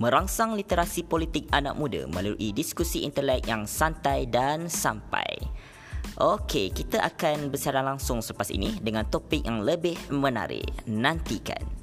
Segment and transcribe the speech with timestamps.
[0.00, 5.28] merangsang literasi politik anak muda melalui diskusi intelek yang santai dan sampai.
[6.16, 10.66] Okey, kita akan bersara langsung selepas ini dengan topik yang lebih menarik.
[10.88, 11.79] Nantikan.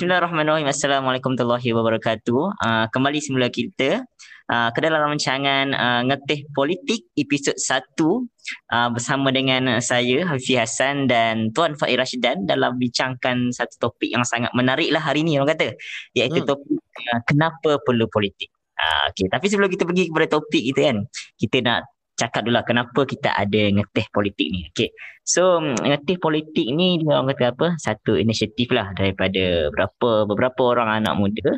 [0.00, 0.64] Bismillahirrahmanirrahim.
[0.64, 2.40] Assalamualaikum warahmatullahi wabarakatuh.
[2.56, 4.08] Uh, kembali semula kita
[4.48, 11.04] uh, ke dalam rancangan uh, Ngetih Politik episod 1 uh, bersama dengan saya Hafiz Hassan
[11.04, 15.52] dan Tuan Faiz Rashidan dalam bincangkan satu topik yang sangat menarik lah hari ini orang
[15.52, 15.76] kata
[16.16, 16.48] iaitu hmm.
[16.48, 18.48] topik uh, kenapa perlu politik.
[18.80, 19.28] Uh, okay.
[19.28, 21.04] Tapi sebelum kita pergi kepada topik kita kan
[21.36, 21.84] kita nak
[22.20, 24.68] cakap dulu lah kenapa kita ada ngeteh politik ni.
[24.68, 24.92] Okay.
[25.24, 27.66] So ngeteh politik ni dia orang kata apa?
[27.80, 31.48] Satu inisiatif lah daripada beberapa beberapa orang anak muda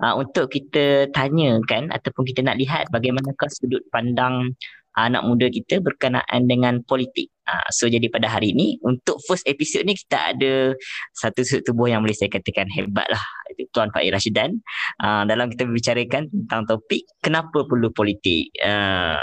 [0.00, 4.56] uh, untuk kita tanyakan ataupun kita nak lihat bagaimanakah sudut pandang
[4.96, 7.28] anak muda kita berkenaan dengan politik.
[7.44, 10.72] Uh, so jadi pada hari ini untuk first episode ni kita ada
[11.12, 13.22] satu sudut tubuh yang boleh saya katakan hebat lah
[13.52, 14.56] itu Tuan Faiz Rashidan
[15.04, 18.50] uh, dalam kita berbicarakan tentang topik kenapa perlu politik.
[18.58, 19.20] Uh,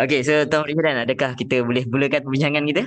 [0.00, 2.82] Okay, so Tuan Rishidan, adakah kita boleh mulakan perbincangan kita?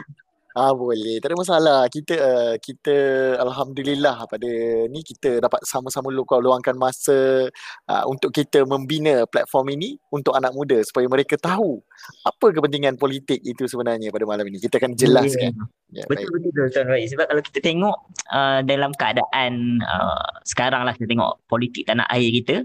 [0.55, 1.79] Ah boleh, tak ada masalah.
[1.91, 2.95] Kita uh, kita
[3.43, 4.51] alhamdulillah pada
[4.87, 7.51] ni kita dapat sama-sama luangkan masa
[7.91, 11.83] uh, untuk kita membina platform ini untuk anak muda supaya mereka tahu
[12.23, 14.63] apa kepentingan politik itu sebenarnya pada malam ini.
[14.63, 15.59] Kita akan jelaskan.
[15.59, 15.67] Yeah.
[15.95, 17.03] Ya, betul betul betul Tuan Rai.
[17.07, 17.97] Sebab kalau kita tengok
[18.31, 22.63] uh, dalam keadaan uh, sekarang lah kita tengok politik tanah air kita,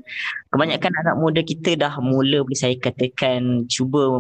[0.55, 4.15] kebanyakan anak muda kita dah mula boleh saya katakan cuba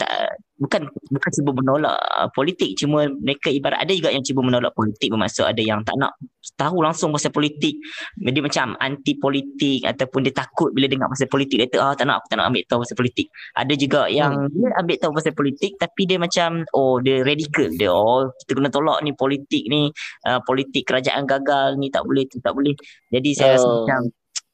[0.00, 4.72] tak bukan bukan cuba menolak uh, politik cuma mereka ibarat ada juga yang cuba menolak
[4.72, 6.16] politik bermaksud ada yang tak nak
[6.56, 7.76] tahu langsung pasal politik
[8.16, 12.08] dia macam anti politik ataupun dia takut bila dengar pasal politik dia kata ah tak
[12.08, 13.26] nak aku tak nak ambil tahu pasal politik
[13.56, 14.52] ada juga yang hmm.
[14.52, 18.68] dia ambil tahu pasal politik tapi dia macam oh dia radikal dia oh kita kena
[18.72, 19.92] tolak ni politik ni
[20.28, 22.72] uh, politik kerajaan gagal ni tak boleh tu tak boleh
[23.12, 23.54] jadi saya uh.
[23.56, 23.76] rasa oh.
[23.84, 24.00] macam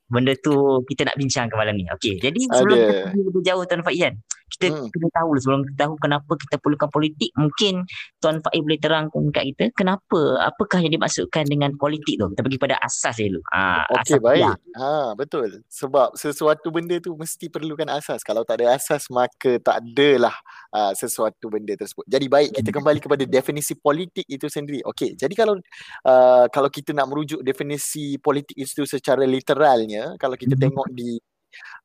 [0.07, 0.55] benda tu
[0.87, 1.85] kita nak bincang ke malam ni.
[1.91, 2.87] Okey, jadi sebelum Ada.
[2.87, 4.15] kita pergi lebih jauh Tuan Faiz
[4.47, 4.89] kita hmm.
[4.95, 7.83] kena tahu sebelum kita tahu kenapa kita perlukan politik, mungkin
[8.23, 12.27] Tuan Faiz boleh terangkan dekat kita kenapa, apakah yang dimaksudkan dengan politik tu.
[12.31, 13.43] Kita pergi pada asas dulu.
[13.51, 14.55] Ha, Okey, baik.
[14.79, 15.67] Ha, betul.
[15.67, 18.23] Sebab sesuatu benda tu mesti perlukan asas.
[18.23, 20.35] Kalau tak ada asas, maka tak adalah
[20.71, 22.07] uh, sesuatu benda tersebut.
[22.07, 24.81] Jadi baik, kita kembali kepada definisi politik itu sendiri.
[24.87, 25.59] Okey, jadi kalau
[26.07, 30.65] uh, kalau kita nak merujuk definisi politik itu secara literalnya, kalau kita mm-hmm.
[30.71, 31.19] tengok di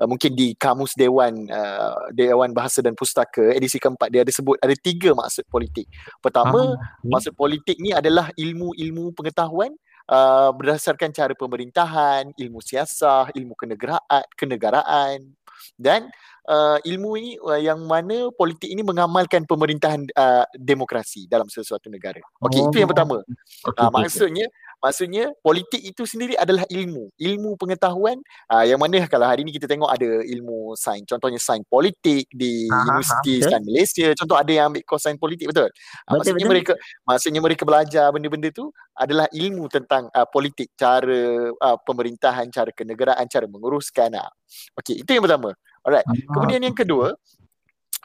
[0.02, 4.58] uh, mungkin di kamus dewan uh, dewan bahasa dan pustaka edisi keempat dia ada sebut
[4.58, 5.86] ada tiga maksud politik.
[6.18, 7.06] Pertama, uh-huh.
[7.06, 9.70] maksud politik ni adalah ilmu-ilmu pengetahuan
[10.10, 15.38] uh, berdasarkan cara pemerintahan, ilmu siasah, ilmu kenegaraan, kenegaraan
[15.78, 16.10] dan
[16.50, 22.22] uh, ilmu ini uh, yang mana politik ini mengamalkan pemerintahan uh, demokrasi dalam sesuatu negara.
[22.42, 22.70] Okey, oh.
[22.70, 23.22] itu yang pertama.
[23.66, 24.48] Okay, uh, maksudnya
[24.82, 28.18] Maksudnya politik itu sendiri adalah ilmu, ilmu pengetahuan
[28.50, 32.66] uh, yang mana kalau hari ini kita tengok ada ilmu sains, contohnya sains politik di
[32.66, 35.70] Aha, Universiti Sains Malaysia, contoh ada yang ambil kos sains politik betul.
[36.10, 36.50] Uh, maksudnya betul.
[36.50, 36.74] mereka
[37.06, 43.30] maksudnya mereka belajar benda-benda tu adalah ilmu tentang uh, politik, cara uh, pemerintahan, cara kenegaraan,
[43.30, 44.18] cara menguruskan.
[44.18, 44.34] Uh.
[44.82, 45.54] Okey, itu yang pertama.
[45.86, 46.10] Alright.
[46.10, 46.26] Aha.
[46.34, 47.14] Kemudian yang kedua,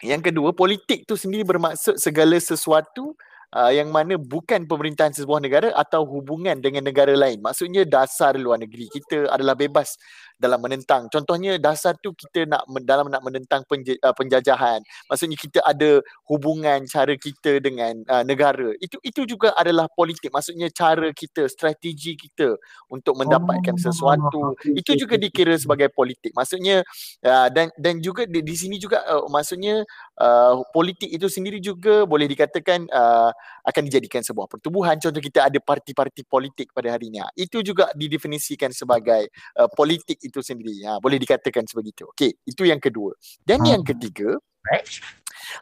[0.04, 3.16] yang kedua politik tu sendiri bermaksud segala sesuatu
[3.54, 7.38] uh, yang mana bukan pemerintahan sebuah negara atau hubungan dengan negara lain.
[7.44, 9.94] Maksudnya dasar luar negeri kita adalah bebas
[10.36, 11.08] dalam menentang.
[11.08, 14.84] Contohnya dasar tu kita nak dalam nak menentang uh, penjajahan.
[15.08, 18.76] Maksudnya kita ada hubungan cara kita dengan uh, negara.
[18.78, 20.28] Itu itu juga adalah politik.
[20.28, 22.56] Maksudnya cara kita, strategi kita
[22.92, 24.42] untuk mendapatkan oh, sesuatu.
[24.56, 26.30] Okay, itu juga dikira sebagai politik.
[26.36, 26.84] Maksudnya
[27.25, 29.82] uh, dan dan juga di, di sini juga uh, maksudnya
[30.20, 33.30] uh, politik itu sendiri juga boleh dikatakan uh,
[33.66, 35.00] akan dijadikan sebuah pertubuhan.
[35.02, 37.25] Contoh kita ada parti-parti politik pada hari ini.
[37.34, 39.28] Itu juga didefinisikan sebagai
[39.58, 40.82] uh, politik itu sendiri.
[40.87, 42.11] Ha, boleh dikatakan sebegitu.
[42.12, 43.14] Okey, itu yang kedua.
[43.46, 43.70] Dan hmm.
[43.70, 44.38] yang ketiga,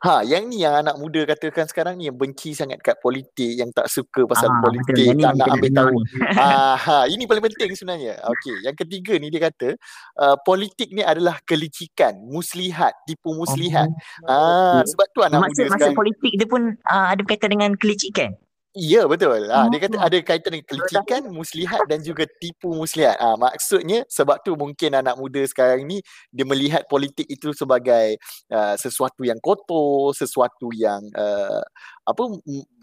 [0.01, 3.69] Ha, yang ni yang anak muda katakan sekarang ni yang benci sangat kat politik, yang
[3.75, 5.21] tak suka pasal ah, politik, betul.
[5.21, 5.97] tak nak ambil tahu.
[6.41, 8.17] ha, ha, ini paling penting sebenarnya.
[8.25, 9.77] Okey, yang ketiga ni dia kata
[10.17, 13.91] uh, politik ni adalah kelicikan, muslihat, tipu muslihat.
[14.25, 14.81] Oh.
[14.81, 15.93] Ha, sebab tu anak maksud, muda sekarang.
[15.93, 18.31] Maksud politik dia pun uh, ada berkaitan dengan kelicikan?
[18.75, 19.47] Ya betul.
[19.55, 23.15] Ha, dia kata ada kaitan dengan kelicikan, muslihat dan juga tipu muslihat.
[23.23, 26.03] Ha, maksudnya sebab tu mungkin anak muda sekarang ni
[26.35, 28.19] dia melihat politik itu sebagai
[28.51, 31.63] uh, sesuatu yang kotor, sesuatu yang uh,
[32.05, 32.23] apa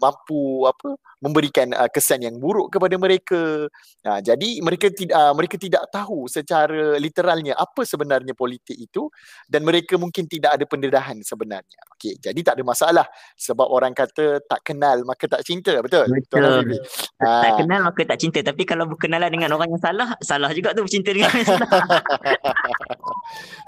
[0.02, 3.70] mampu apa memberikan uh, kesan yang buruk kepada mereka.
[4.02, 9.06] Uh, jadi mereka tidak uh, mereka tidak tahu secara literalnya apa sebenarnya politik itu
[9.46, 11.80] dan mereka mungkin tidak ada pendedahan sebenarnya.
[11.94, 13.06] Okey, jadi tak ada masalah
[13.38, 16.10] sebab orang kata tak kenal maka tak cinta, betul?
[16.10, 16.82] Betul.
[17.22, 20.74] Tak uh, kenal maka tak cinta tapi kalau berkenalan dengan orang yang salah, salah juga
[20.74, 21.70] tu bercinta dengan yang salah.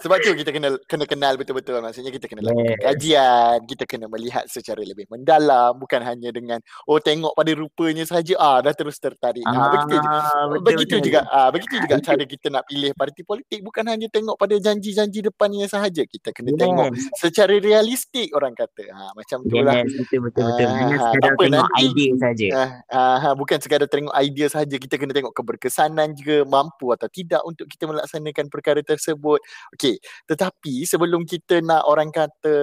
[0.02, 4.42] sebab tu kita kena kena kenal betul-betul maksudnya kita kena lakukan kajian, kita kena melihat
[4.50, 5.43] secara lebih mendalam
[5.76, 6.58] bukan hanya dengan
[6.88, 9.44] oh tengok pada rupanya saja ah dah terus tertarik.
[9.44, 11.06] Ah, ah begitu betul, begitu betul.
[11.10, 15.20] juga ah begitu juga cara kita nak pilih parti politik bukan hanya tengok pada janji-janji
[15.24, 16.02] depannya sahaja.
[16.06, 16.60] Kita kena yes.
[16.60, 16.88] tengok
[17.18, 18.84] secara realistik orang kata.
[18.92, 19.82] Ha macam tu lah.
[19.84, 20.66] Betul betul betul.
[20.68, 22.46] Ah, sekadar tengok nanti, idea saja.
[22.54, 22.70] Ah,
[23.20, 24.76] ah, bukan sekadar tengok idea saja.
[24.76, 29.40] Kita kena tengok keberkesanan juga mampu atau tidak untuk kita melaksanakan perkara tersebut.
[29.74, 29.98] Okey,
[30.28, 32.54] tetapi sebelum kita nak orang kata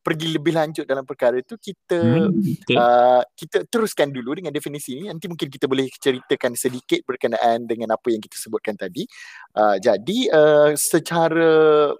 [0.00, 2.76] pergi lebih lanjut dalam perkara itu kita hmm, okay.
[2.78, 7.94] uh, kita teruskan dulu dengan definisi ini nanti mungkin kita boleh ceritakan sedikit berkenaan dengan
[7.94, 9.02] apa yang kita sebutkan tadi
[9.58, 11.90] uh, jadi uh, secara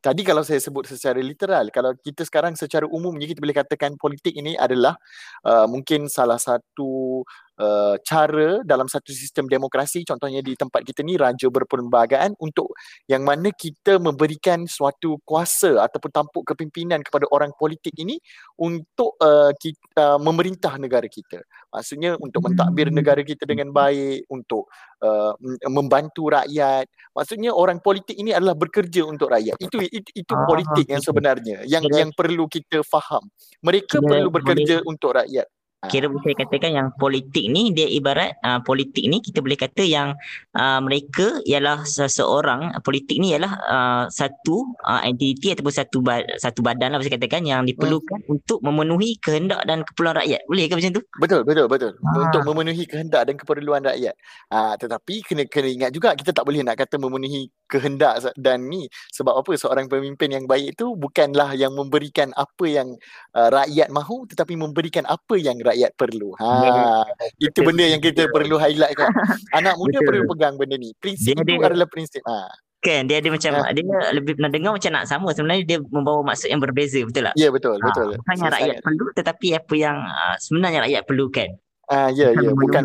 [0.00, 4.32] tadi kalau saya sebut secara literal kalau kita sekarang secara umumnya kita boleh katakan politik
[4.32, 4.96] ini adalah
[5.44, 7.20] uh, mungkin salah satu
[7.60, 12.72] uh, cara dalam satu sistem demokrasi contohnya di tempat kita ni raja berperlembagaan untuk
[13.06, 18.16] yang mana kita memberikan suatu kuasa ataupun tampuk kepimpinan kepada orang politik ini
[18.56, 21.44] untuk uh, kita uh, memerintah negara kita.
[21.70, 22.96] Maksudnya untuk mentadbir hmm.
[22.96, 24.66] negara kita dengan baik untuk
[25.04, 25.36] uh,
[25.68, 26.88] membantu rakyat.
[27.12, 29.60] Maksudnya orang politik ini adalah bekerja untuk rakyat.
[29.60, 33.28] Itu itu, itu ah, politik yang sebenarnya yang yang perlu kita faham.
[33.60, 35.46] Mereka perlu bekerja untuk rakyat
[35.88, 39.80] kira boleh saya katakan yang politik ni dia ibarat uh, politik ni kita boleh kata
[39.80, 40.12] yang
[40.52, 46.60] uh, mereka ialah seseorang politik ni ialah uh, satu uh, entiti ataupun satu ba- satu
[46.60, 48.34] badan lah saya katakan yang diperlukan hmm.
[48.36, 50.44] untuk memenuhi kehendak dan keperluan rakyat.
[50.44, 51.02] Boleh ke macam tu?
[51.16, 51.92] Betul betul betul.
[51.96, 52.28] Ha.
[52.28, 54.12] untuk memenuhi kehendak dan keperluan rakyat.
[54.52, 58.84] Uh, tetapi kena kena ingat juga kita tak boleh nak kata memenuhi kehendak dan ni
[59.16, 59.56] sebab apa?
[59.56, 62.92] Seorang pemimpin yang baik itu bukanlah yang memberikan apa yang
[63.32, 66.34] uh, rakyat mahu tetapi memberikan apa yang rakyat perlu.
[66.38, 67.02] Ha yeah.
[67.38, 69.10] itu benda yang kita perlu highlight kan.
[69.58, 70.06] Anak muda Betul.
[70.06, 70.90] perlu pegang benda ni.
[70.98, 72.22] Prinsip dia itu dia, adalah prinsip.
[72.24, 72.48] Ha.
[72.80, 73.70] Kan dia ada macam ha.
[73.76, 73.84] dia
[74.16, 77.34] lebih pernah dengar macam nak sama sebenarnya dia membawa maksud yang berbeza betul tak?
[77.36, 77.86] Ya yeah, betul ha.
[77.86, 78.08] betul.
[78.18, 78.84] Bukannya so, rakyat saya...
[78.84, 81.48] perlu tetapi apa yang uh, sebenarnya rakyat perlukan.
[81.90, 82.84] Ah ya ya bukan.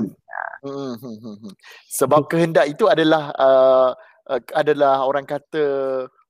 [0.65, 1.53] Hmm, hmm, hmm, hmm.
[1.93, 3.93] Sebab kehendak itu adalah uh,
[4.29, 5.65] uh, adalah orang kata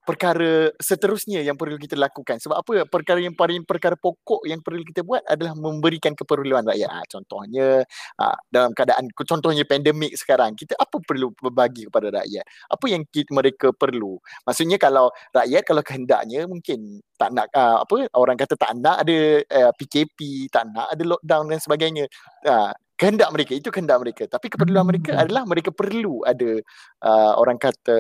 [0.06, 2.38] perkara seterusnya yang perlu kita lakukan.
[2.38, 2.74] Sebab apa?
[2.86, 6.88] Perkara yang paling perkara pokok yang perlu kita buat adalah memberikan keperluan rakyat.
[6.88, 7.82] Ha, contohnya
[8.22, 12.46] ha, dalam keadaan contohnya pandemik sekarang, kita apa perlu berbagi kepada rakyat?
[12.70, 14.22] Apa yang kita, mereka perlu?
[14.46, 19.42] Maksudnya kalau rakyat kalau kehendaknya mungkin tak nak uh, apa orang kata tak nak ada
[19.42, 22.06] uh, PKP, tak nak ada lockdown dan sebagainya.
[22.46, 24.24] Uh, kehendak mereka itu kehendak mereka.
[24.28, 25.24] Tapi keperluan mereka hmm.
[25.28, 26.60] adalah mereka perlu ada
[27.04, 28.00] uh, orang kata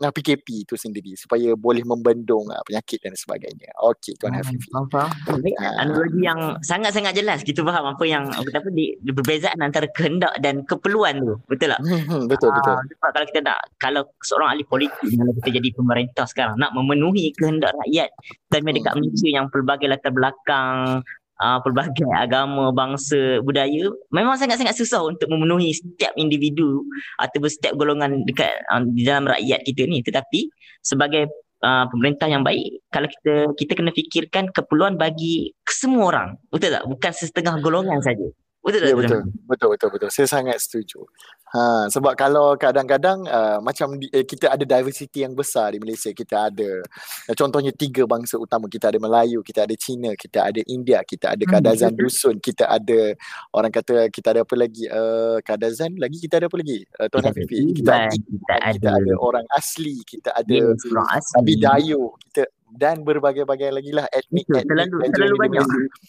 [0.00, 3.70] nah PKP itu sendiri supaya boleh membendung uh, penyakit dan sebagainya.
[3.84, 4.68] Okey tuan hmm, Hafifi.
[4.72, 10.32] faham uh, analogi yang sangat-sangat jelas kita faham apa yang apa di, perbezaan antara kehendak
[10.40, 11.36] dan keperluan tu.
[11.46, 11.80] Betul tak?
[11.84, 12.76] Hmm, betul uh, betul.
[12.96, 17.30] sebab kalau kita nak kalau seorang ahli politik kalau kita jadi pemerintah sekarang nak memenuhi
[17.36, 18.08] kehendak rakyat
[18.48, 19.00] dan dekat hmm.
[19.04, 21.04] Malaysia yang pelbagai latar belakang
[21.40, 26.84] uh, pelbagai agama, bangsa, budaya memang sangat-sangat susah untuk memenuhi setiap individu
[27.18, 30.04] ataupun setiap golongan dekat uh, di dalam rakyat kita ni.
[30.04, 30.50] Tetapi
[30.84, 31.30] sebagai
[31.64, 36.28] uh, pemerintah yang baik kalau kita kita kena fikirkan keperluan bagi semua orang.
[36.52, 36.84] Betul tak?
[36.86, 38.28] Bukan setengah golongan saja
[38.64, 38.88] Betul tak?
[38.88, 39.20] Ya, betul.
[39.44, 40.08] betul, betul, betul.
[40.08, 41.04] Saya sangat setuju.
[41.54, 46.10] Ha, sebab kalau kadang-kadang uh, macam di, eh, kita ada diversity yang besar di Malaysia.
[46.10, 48.66] Kita ada uh, contohnya tiga bangsa utama.
[48.66, 52.00] Kita ada Melayu, kita ada Cina, kita ada India, kita ada hmm, Kadazan hmm.
[52.00, 53.14] Dusun, kita ada
[53.54, 54.88] orang kata kita ada apa lagi?
[54.88, 56.78] Uh, Kadazan lagi kita ada apa lagi?
[56.98, 57.58] Uh, Tuan Hafifi.
[57.70, 58.72] Kita, kita, kita, ada.
[58.74, 64.66] kita ada orang asli, kita ada yes, Dayu, kita dan berbagai-bagai lagi lah etnik etnik
[64.66, 65.64] terlalu, terlalu banyak.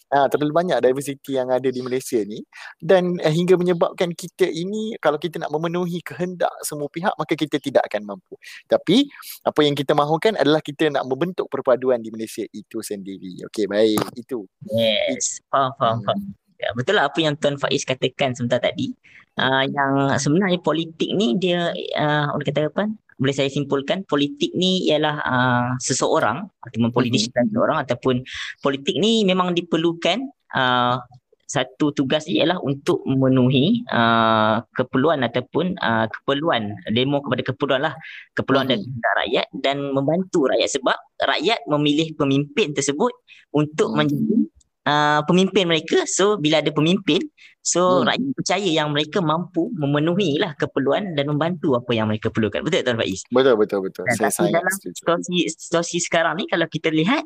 [0.09, 2.41] Ha, terlalu banyak diversity yang ada di Malaysia ni.
[2.81, 7.61] Dan eh, hingga menyebabkan kita ini kalau kita nak memenuhi kehendak semua pihak maka kita
[7.61, 8.33] tidak akan mampu.
[8.65, 9.05] Tapi
[9.45, 13.45] apa yang kita mahukan adalah kita nak membentuk perpaduan di Malaysia itu sendiri.
[13.47, 14.01] Okey baik.
[14.17, 14.49] Itu.
[14.65, 15.45] Yes.
[15.53, 16.19] Faham faham, faham.
[16.55, 18.95] Ya, betul lah apa yang Tuan Faiz katakan sebentar tadi.
[19.35, 22.87] Uh, yang sebenarnya politik ni dia uh, orang kata apa?
[23.15, 27.47] Boleh saya simpulkan politik ni ialah uh, seseorang ataupun politisi mm-hmm.
[27.51, 28.15] seseorang ataupun
[28.59, 30.19] politik ni memang diperlukan
[30.51, 30.99] uh,
[31.45, 37.93] satu tugas ialah untuk memenuhi uh, keperluan ataupun uh, keperluan demo kepada keperluan lah
[38.35, 38.99] keperluan mm-hmm.
[38.99, 43.13] dan rakyat dan membantu rakyat sebab rakyat memilih pemimpin tersebut
[43.55, 43.99] untuk mm-hmm.
[44.03, 44.35] menjadi
[44.85, 46.05] uh, pemimpin mereka.
[46.07, 47.21] So bila ada pemimpin
[47.65, 48.13] so hmm.
[48.13, 52.61] rakyat percaya yang mereka mampu memenuhi lah keperluan dan membantu apa yang mereka perlukan.
[52.61, 53.21] Betul Tuan Faiz?
[53.29, 54.03] Betul betul betul.
[54.05, 57.25] Dan saya sangat dalam situasi, situasi sekarang ni kalau kita lihat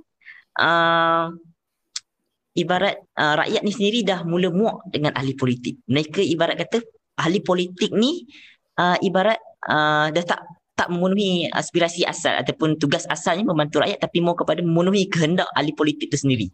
[0.58, 1.28] uh,
[2.56, 5.84] ibarat uh, rakyat ni sendiri dah mula muak dengan ahli politik.
[5.86, 6.82] Mereka ibarat kata
[7.20, 8.24] ahli politik ni
[8.80, 10.42] uh, ibarat uh, dah tak
[10.80, 15.76] tak memenuhi aspirasi asal ataupun tugas asalnya membantu rakyat tapi mau kepada memenuhi kehendak ahli
[15.76, 16.48] politik itu sendiri.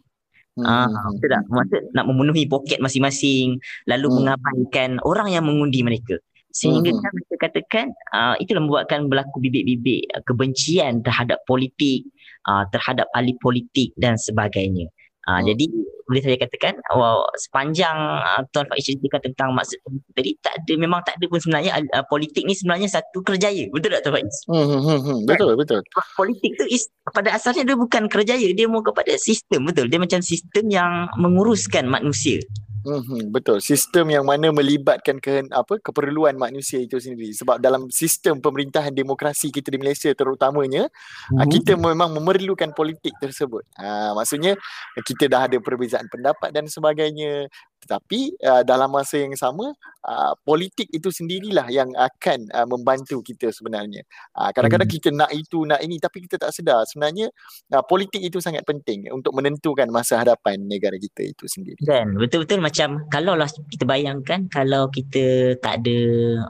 [0.56, 0.64] Hmm.
[0.64, 1.42] Ah, betul tak?
[1.52, 4.16] Maksud nak memenuhi poket masing-masing lalu hmm.
[4.16, 6.16] mengabaikan orang yang mengundi mereka.
[6.56, 7.00] Sehingga hmm.
[7.04, 7.86] kan mereka katakan
[8.16, 12.08] uh, itulah membuatkan berlaku bibit-bibit kebencian terhadap politik,
[12.48, 14.88] uh, terhadap ahli politik dan sebagainya.
[15.28, 15.52] Uh, hmm.
[15.52, 15.66] Jadi
[16.06, 19.78] boleh saya katakan wow, sepanjang uh, Tuan Faiz ceritakan tentang maksud
[20.14, 23.90] tadi tak ada memang tak ada pun sebenarnya uh, politik ni sebenarnya satu kerjaya betul
[23.90, 24.36] tak Tuan Faiz?
[24.46, 25.18] Hmm, hmm, hmm, hmm.
[25.26, 25.60] Betul kan?
[25.60, 25.80] betul.
[26.14, 30.22] Politik tu is, pada asalnya dia bukan kerjaya dia mau kepada sistem betul dia macam
[30.22, 32.38] sistem yang menguruskan manusia.
[32.86, 33.58] Hmm, betul.
[33.58, 37.34] Sistem yang mana melibatkan ke apa keperluan manusia itu sendiri.
[37.34, 40.86] Sebab dalam sistem pemerintahan demokrasi kita di Malaysia terutamanya,
[41.34, 41.50] hmm.
[41.50, 43.66] kita memang memerlukan politik tersebut.
[43.74, 44.54] Ha, maksudnya
[45.02, 47.50] kita dah ada perbezaan pendapat dan sebagainya.
[47.86, 49.70] Tetapi uh, dalam masa yang sama
[50.02, 54.02] uh, politik itu sendirilah yang akan uh, membantu kita sebenarnya.
[54.34, 54.96] Uh, kadang-kadang hmm.
[54.98, 57.30] kita nak itu nak ini tapi kita tak sedar sebenarnya
[57.70, 61.78] uh, politik itu sangat penting untuk menentukan masa hadapan negara kita itu sendiri.
[61.86, 65.98] Dan betul-betul macam kalau lah kita bayangkan kalau kita tak ada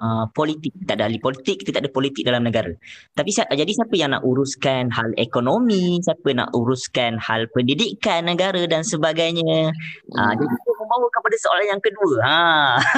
[0.01, 2.73] uh, politik, tak ada ahli politik, kita tak ada politik dalam negara.
[3.13, 8.87] Tapi jadi siapa yang nak uruskan hal ekonomi, siapa nak uruskan hal pendidikan negara dan
[8.87, 9.75] sebagainya.
[10.15, 10.55] Uh, jadi
[10.87, 12.17] membawa kepada soalan yang kedua.
[12.23, 12.39] Ha.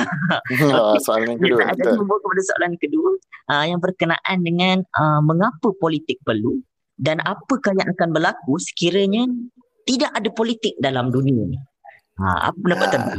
[0.60, 1.60] ha soalan yang kedua.
[1.72, 3.10] Ada membawa kepada soalan kedua
[3.48, 6.60] uh, yang berkenaan dengan uh, mengapa politik perlu
[7.00, 9.24] dan apakah yang akan berlaku sekiranya
[9.88, 11.56] tidak ada politik dalam dunia ni.
[12.20, 13.16] Ha, apa pendapat ha.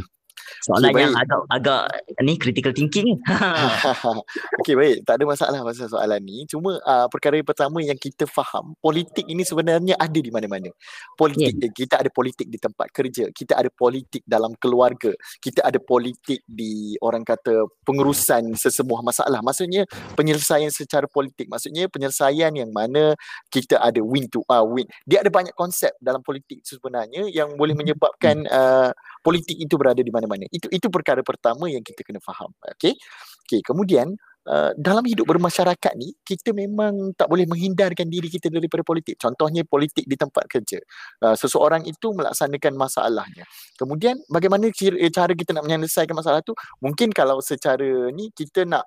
[0.66, 1.82] Soalan okay, yang agak agak
[2.24, 3.16] ni critical thinking.
[4.64, 6.44] Okey baik, tak ada masalah pasal soalan ni.
[6.50, 10.68] Cuma uh, perkara yang pertama yang kita faham, politik ini sebenarnya ada di mana-mana.
[11.16, 11.72] Politik yeah.
[11.72, 17.00] kita ada politik di tempat kerja, kita ada politik dalam keluarga, kita ada politik di
[17.00, 19.40] orang kata pengurusan sesebuah masalah.
[19.40, 19.88] Maksudnya
[20.20, 21.48] penyelesaian secara politik.
[21.48, 23.16] Maksudnya penyelesaian yang mana
[23.48, 24.86] kita ada win to uh, win.
[25.08, 27.82] Dia ada banyak konsep dalam politik sebenarnya yang boleh hmm.
[27.86, 28.92] menyebabkan uh,
[29.24, 30.49] politik itu berada di mana-mana.
[30.50, 32.52] Itu itu perkara pertama yang kita kena faham.
[32.78, 32.98] Okey.
[33.46, 34.14] Okey, kemudian
[34.46, 39.18] uh, dalam hidup bermasyarakat ni kita memang tak boleh menghindarkan diri kita daripada politik.
[39.18, 40.80] Contohnya politik di tempat kerja.
[41.22, 43.46] Uh, seseorang itu melaksanakan masalahnya.
[43.78, 44.70] Kemudian bagaimana
[45.14, 46.54] cara kita nak menyelesaikan masalah tu?
[46.82, 48.86] Mungkin kalau secara ni kita nak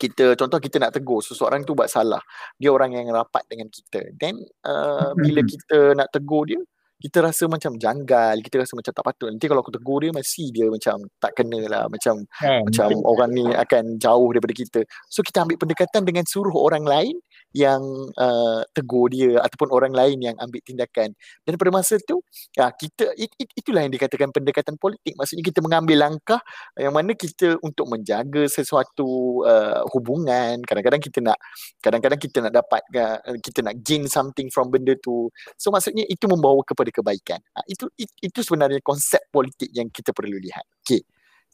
[0.00, 2.24] kita contoh kita nak tegur seseorang tu buat salah
[2.56, 6.56] dia orang yang rapat dengan kita then uh, bila kita nak tegur dia
[7.04, 9.28] kita rasa macam janggal, kita rasa macam tak patut.
[9.28, 11.84] Nanti kalau aku tegur dia, masih dia macam tak kena lah.
[11.92, 12.62] Macam, hmm.
[12.64, 14.80] macam orang ni akan jauh daripada kita.
[15.12, 17.20] So kita ambil pendekatan dengan suruh orang lain
[17.54, 17.80] yang
[18.18, 21.14] uh, tegur dia ataupun orang lain yang ambil tindakan
[21.46, 22.18] dan pada masa tu
[22.50, 26.42] ya kita it, it, itulah yang dikatakan pendekatan politik maksudnya kita mengambil langkah
[26.74, 31.38] yang mana kita untuk menjaga sesuatu uh, hubungan kadang-kadang kita nak
[31.78, 36.26] kadang-kadang kita nak dapat uh, kita nak gain something from benda tu so maksudnya itu
[36.26, 37.42] membawa kepada kebaikan.
[37.50, 40.62] Uh, itu it, itu sebenarnya konsep politik yang kita perlu lihat.
[40.86, 41.02] Okey.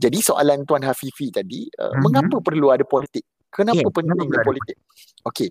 [0.01, 2.01] Jadi soalan tuan Hafifi tadi uh, uh-huh.
[2.05, 3.25] mengapa perlu ada politik?
[3.49, 4.77] Kenapa yeah, penting politik?
[5.25, 5.51] Okey.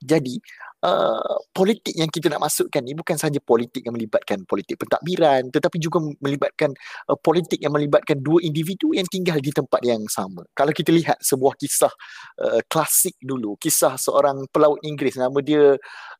[0.00, 0.40] Jadi
[0.84, 5.76] uh, politik yang kita nak masukkan ni bukan sahaja politik yang melibatkan politik pentadbiran tetapi
[5.76, 6.72] juga melibatkan
[7.12, 10.44] uh, politik yang melibatkan dua individu yang tinggal di tempat yang sama.
[10.56, 11.92] Kalau kita lihat sebuah kisah
[12.40, 15.76] uh, klasik dulu, kisah seorang pelaut Inggeris nama dia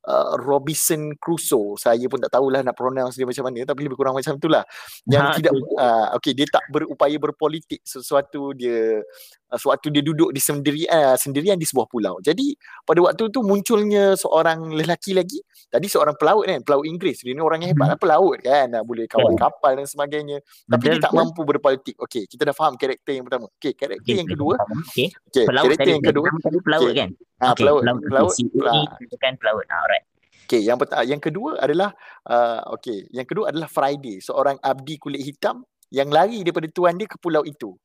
[0.07, 1.77] uh, Robinson Crusoe.
[1.77, 4.65] Saya pun tak tahulah nak pronounce dia macam mana tapi lebih kurang macam itulah.
[5.05, 9.03] Yang ha, tidak uh, okey dia tak berupaya berpolitik sesuatu dia
[9.51, 12.23] uh, sewaktu dia duduk di sendiri uh, sendirian di sebuah pulau.
[12.23, 15.43] Jadi pada waktu tu munculnya seorang lelaki lagi.
[15.71, 17.23] Tadi seorang pelaut kan pelaut Inggeris.
[17.23, 18.73] Dia ni orang yang hebat lah pelaut kan.
[18.87, 20.41] Boleh kawal kapal dan sebagainya.
[20.67, 21.97] Tapi betul, dia tak mampu berpolitik.
[22.01, 23.47] Okey kita dah faham karakter yang pertama.
[23.59, 24.55] Okey karakter okay, yang kedua.
[24.91, 25.09] okey.
[25.31, 26.29] Okay, karakter yang kedua.
[26.41, 26.97] tadi pelaut okay.
[26.97, 27.11] kan?
[27.41, 29.65] Ha, okay, pelaut pelaut, pelaut, pelaut, kan pelaut.
[29.65, 30.00] Ha, alright
[30.51, 31.95] Okey, yang pertama, yang kedua adalah
[32.27, 35.63] uh, okey, yang kedua adalah Friday, seorang abdi kulit hitam
[35.95, 37.79] yang lari daripada tuan dia ke pulau itu.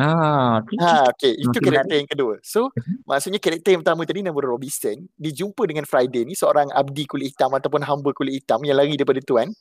[0.00, 1.36] Ah, ha, okay.
[1.36, 1.60] Itu okay.
[1.60, 2.40] karakter yang kedua.
[2.40, 3.04] So, uh-huh.
[3.04, 7.52] maksudnya karakter yang pertama tadi nama Robinson, dijumpa dengan Friday ni seorang abdi kulit hitam
[7.52, 9.52] ataupun hamba kulit hitam yang lari daripada tuan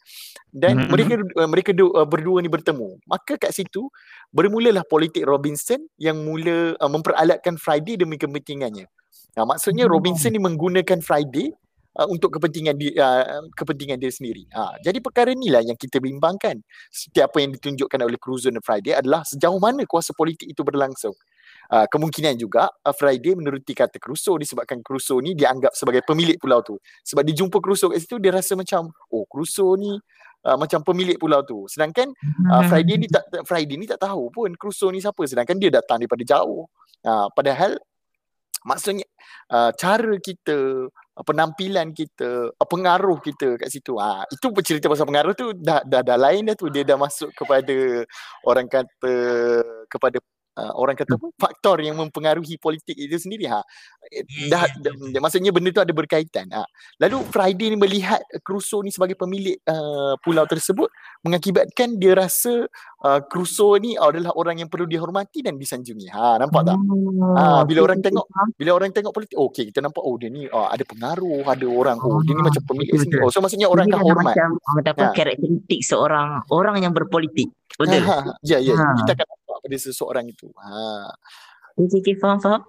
[0.56, 0.96] dan uh-huh.
[0.96, 3.04] mereka uh, mereka uh, berdua ni bertemu.
[3.04, 3.92] Maka kat situ
[4.32, 8.88] bermulalah politik Robinson yang mula uh, memperalatkan Friday demi kepentingannya.
[9.36, 10.00] Nah, maksudnya uh-huh.
[10.00, 11.52] Robinson ni menggunakan Friday
[11.98, 14.46] uh, untuk kepentingan di, uh, kepentingan dia sendiri.
[14.54, 16.62] Uh, jadi perkara inilah yang kita bimbangkan.
[16.92, 21.16] Setiap apa yang ditunjukkan oleh Cruzo dan Friday adalah sejauh mana kuasa politik itu berlangsung.
[21.70, 26.66] Uh, kemungkinan juga uh, Friday menuruti kata Crusoe disebabkan Crusoe ni dianggap sebagai pemilik pulau
[26.66, 26.82] tu.
[27.06, 29.94] Sebab dia jumpa Crusoe kat situ dia rasa macam oh Crusoe ni
[30.50, 31.70] uh, macam pemilik pulau tu.
[31.70, 32.10] Sedangkan
[32.50, 36.02] uh, Friday ni tak Friday ni tak tahu pun Crusoe ni siapa sedangkan dia datang
[36.02, 36.66] daripada jauh.
[37.06, 37.78] Uh, padahal
[38.66, 39.06] maksudnya
[39.54, 40.90] uh, cara kita
[41.24, 44.00] penampilan kita uh, pengaruh kita kat situ.
[44.00, 46.72] Ah uh, itu bercerita pasal pengaruh tu dah dah, dah lain dah tu.
[46.72, 48.06] Dia dah masuk kepada
[48.48, 49.16] orang kata
[49.92, 50.18] kepada
[50.60, 53.64] uh, orang kata apa faktor yang mempengaruhi politik itu sendiri ha.
[54.52, 56.68] Dah, dah, dah maksudnya benda tu ada berkaitan ha.
[57.00, 60.92] Lalu Friday ni melihat Crusoe ni sebagai pemilik uh, pulau tersebut
[61.24, 62.68] mengakibatkan dia rasa
[63.08, 66.36] uh, Crusoe ni adalah orang yang perlu dihormati dan disanjungi ha.
[66.36, 66.76] Nampak tak?
[66.76, 68.26] Ha bila orang tengok
[68.58, 71.68] bila orang tengok politik oh, okey kita nampak oh dia ni uh, ada pengaruh ada
[71.70, 73.22] orang oh dia ni macam pemilik sendiri.
[73.22, 74.34] oh so maksudnya orang akan hormat.
[74.34, 74.50] macam
[74.82, 75.14] apa ha.
[75.14, 77.54] karakteristik seorang orang yang berpolitik.
[77.78, 78.02] Betul?
[78.04, 78.74] Ha, ha, ya ya.
[78.76, 78.98] Ha.
[79.06, 79.28] kita akan
[79.60, 81.12] pada seseorang itu Ha.
[81.80, 82.62] Okay, okay, faham, faham.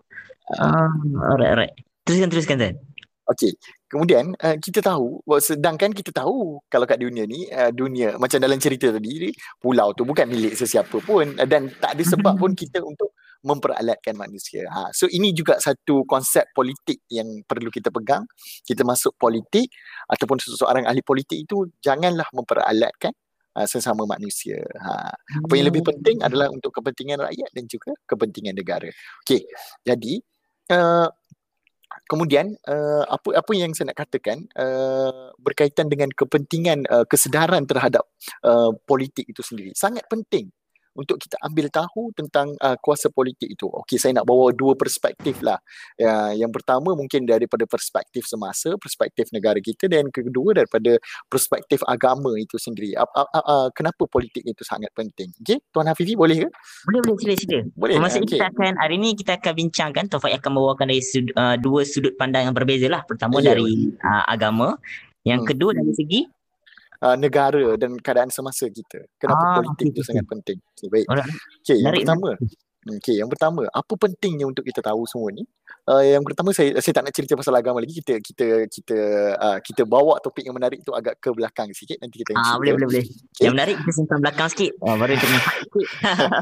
[0.54, 0.90] Uh,
[1.34, 1.74] alright, alright.
[2.06, 2.74] Teruskan, teruskan, Tan.
[3.30, 3.54] Okay,
[3.86, 8.58] kemudian uh, kita tahu, sedangkan kita tahu kalau kat dunia ni, uh, dunia macam dalam
[8.58, 9.30] cerita tadi,
[9.62, 13.14] pulau tu bukan milik sesiapa pun dan tak ada sebab pun kita untuk
[13.46, 14.68] memperalatkan manusia.
[14.68, 14.92] Ha.
[14.92, 18.26] So ini juga satu konsep politik yang perlu kita pegang.
[18.66, 19.72] Kita masuk politik
[20.10, 23.14] ataupun seseorang ahli politik itu janganlah memperalatkan
[23.56, 24.60] uh, sesama manusia.
[24.80, 25.14] Ha.
[25.46, 28.90] Apa yang lebih penting adalah untuk kepentingan rakyat dan juga kepentingan negara.
[29.26, 29.46] Okey.
[29.86, 30.20] Jadi
[30.74, 31.08] uh,
[32.06, 38.06] kemudian uh, apa apa yang saya nak katakan uh, berkaitan dengan kepentingan uh, kesedaran terhadap
[38.46, 40.50] uh, politik itu sendiri sangat penting
[41.00, 43.64] untuk kita ambil tahu tentang uh, kuasa politik itu.
[43.64, 45.56] Okey, saya nak bawa dua perspektif lah.
[45.96, 51.00] Ya, yang pertama mungkin daripada perspektif semasa, perspektif negara kita dan kedua daripada
[51.32, 52.92] perspektif agama itu sendiri.
[53.00, 55.32] Uh, uh, uh, uh, kenapa politik itu sangat penting?
[55.40, 56.48] Okey, Tuan Hafifi boleh ke?
[56.84, 57.58] Boleh, boleh, sila, sila.
[57.72, 57.96] Boleh.
[57.96, 58.36] Maksudnya okay.
[58.36, 62.12] kita akan, hari ini kita akan bincangkan, Taufik akan membawakan dari sud, uh, dua sudut
[62.20, 63.00] pandang yang berbeza lah.
[63.08, 63.56] Pertama yeah.
[63.56, 64.76] dari uh, agama,
[65.24, 65.48] yang hmm.
[65.48, 66.20] kedua dari segi
[67.04, 69.04] uh, negara dan keadaan semasa kita.
[69.16, 70.08] Kenapa ah, politik itu okay.
[70.12, 70.58] sangat penting.
[70.76, 71.06] Okay, baik.
[71.64, 72.30] Okay, yang pertama.
[72.80, 75.44] Okay, yang pertama, apa pentingnya untuk kita tahu semua ni?
[75.90, 77.98] Uh, yang pertama saya saya tak nak cerita pasal agama lagi.
[77.98, 78.98] Kita kita kita
[79.34, 82.78] uh, kita bawa topik yang menarik tu agak ke belakang sikit nanti kita Ah, boleh
[82.78, 83.04] boleh boleh.
[83.06, 83.48] Okay.
[83.48, 84.72] Yang menarik kita simpan belakang sikit.
[84.80, 85.50] Oh, baru kita sikit.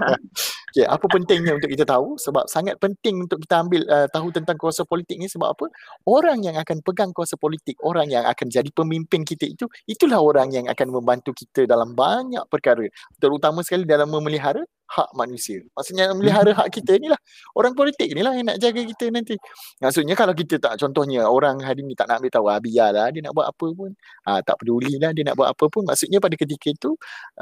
[0.68, 2.20] okay, apa pentingnya untuk kita tahu?
[2.20, 5.66] Sebab sangat penting untuk kita ambil uh, tahu tentang kuasa politik ni sebab apa?
[6.04, 10.52] Orang yang akan pegang kuasa politik, orang yang akan jadi pemimpin kita itu, itulah orang
[10.52, 12.84] yang akan membantu kita dalam banyak perkara.
[13.16, 15.60] Terutama sekali dalam memelihara hak manusia.
[15.76, 17.20] Maksudnya melihara hak kita ni lah.
[17.52, 19.36] Orang politik ni lah yang nak jaga kita nanti.
[19.82, 23.20] Maksudnya kalau kita tak contohnya orang hari ni tak nak ambil tahu ah, biarlah dia
[23.26, 23.90] nak buat apa pun.
[24.24, 25.82] Ah, tak peduli lah dia nak buat apa pun.
[25.84, 26.90] Maksudnya pada ketika itu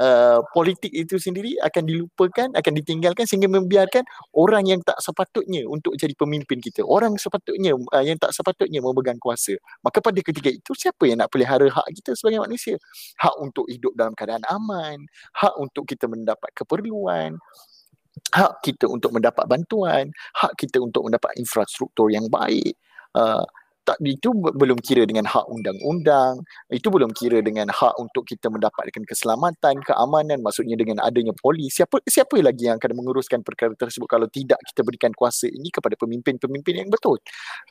[0.01, 5.93] uh, politik itu sendiri akan dilupakan, akan ditinggalkan sehingga membiarkan orang yang tak sepatutnya untuk
[5.95, 6.81] jadi pemimpin kita.
[6.83, 9.55] Orang sepatutnya uh, yang tak sepatutnya memegang kuasa.
[9.85, 12.79] Maka pada ketika itu siapa yang nak pelihara hak kita sebagai manusia?
[13.21, 15.05] Hak untuk hidup dalam keadaan aman,
[15.37, 17.37] hak untuk kita mendapat keperluan,
[18.33, 22.75] hak kita untuk mendapat bantuan, hak kita untuk mendapat infrastruktur yang baik.
[23.17, 23.45] Uh,
[23.87, 26.43] tak itu belum kira dengan hak undang-undang.
[26.67, 31.71] Itu belum kira dengan hak untuk kita mendapatkan keselamatan keamanan maksudnya dengan adanya polis.
[31.79, 35.95] Siapa siapa lagi yang akan menguruskan perkara tersebut kalau tidak kita berikan kuasa ini kepada
[35.95, 37.15] pemimpin-pemimpin yang betul?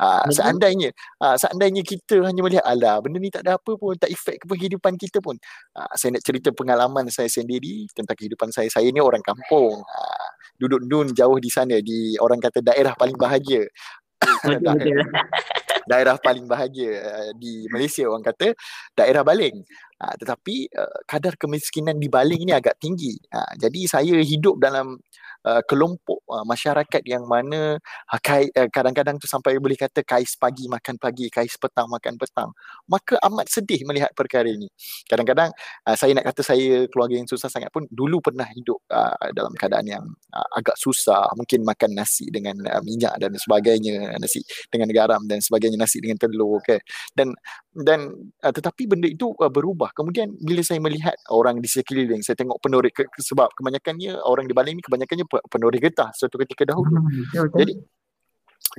[0.00, 0.88] Uh, seandainya
[1.20, 4.44] uh, seandainya kita hanya melihat ala benda ni tak ada apa pun tak efek ke
[4.56, 5.36] kehidupan kita pun.
[5.76, 8.72] Uh, saya nak cerita pengalaman saya sendiri tentang kehidupan saya.
[8.72, 9.84] Saya ni orang kampung.
[9.84, 13.68] Uh, duduk nun jauh di sana di orang kata daerah paling bahagia
[15.86, 18.52] daerah paling bahagia uh, di Malaysia orang kata
[18.92, 19.62] daerah Baling.
[19.96, 23.16] Uh, tetapi uh, kadar kemiskinan di Baling ni agak tinggi.
[23.32, 25.25] Uh, jadi saya hidup dalam uh,
[25.66, 30.66] kelompok uh, masyarakat yang mana uh, kai, uh, kadang-kadang tu sampai boleh kata kais pagi
[30.66, 32.50] makan pagi, kais petang makan petang.
[32.90, 34.66] Maka amat sedih melihat perkara ini.
[35.06, 35.54] Kadang-kadang
[35.86, 39.54] uh, saya nak kata saya keluarga yang susah sangat pun dulu pernah hidup uh, dalam
[39.54, 40.04] keadaan yang
[40.34, 41.30] uh, agak susah.
[41.38, 46.18] Mungkin makan nasi dengan uh, minyak dan sebagainya, nasi dengan garam dan sebagainya, nasi dengan
[46.18, 46.58] telur.
[46.64, 46.82] Okay.
[47.14, 47.32] Dan
[47.76, 48.10] dan
[48.42, 49.94] uh, tetapi benda itu uh, berubah.
[49.94, 54.54] Kemudian bila saya melihat orang di sekeliling, saya tengok penoreh ke, sebab kebanyakannya orang di
[54.56, 57.00] Baling ni kebanyakannya penoreh getah suatu ketika dahulu.
[57.00, 57.72] Hmm, jadi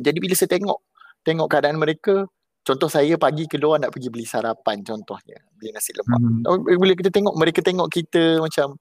[0.02, 0.80] jadi bila saya tengok
[1.22, 2.26] tengok keadaan mereka,
[2.64, 6.20] contoh saya pagi keluar nak pergi beli sarapan contohnya, beli nasi lemak.
[6.20, 6.64] Hmm.
[6.66, 8.78] Bila kita tengok mereka tengok kita macam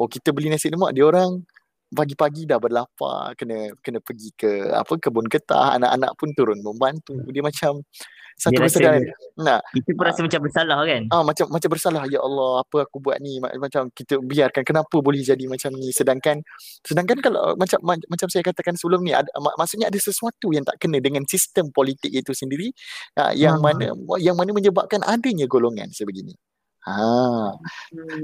[0.00, 1.44] oh kita beli nasi lemak, dia orang
[1.90, 7.18] pagi-pagi dah berlapar kena kena pergi ke apa kebun getah anak-anak pun turun membantu.
[7.28, 7.82] Dia macam
[8.40, 8.78] satu Dia rasa
[9.36, 11.02] nah Kita pun rasa macam bersalah kan.
[11.12, 12.08] ah macam macam bersalah.
[12.08, 13.36] Ya Allah apa aku buat ni?
[13.36, 15.92] Ma- macam kita biarkan kenapa boleh jadi macam ni?
[15.92, 16.40] Sedangkan
[16.80, 20.64] sedangkan kalau macam ma- macam saya katakan sebelum ni ada, mak- maksudnya ada sesuatu yang
[20.64, 22.72] tak kena dengan sistem politik itu sendiri
[23.20, 23.76] ah, yang Hmm.
[23.76, 26.32] mana yang mana menyebabkan adanya golongan sebegini
[26.86, 27.52] ha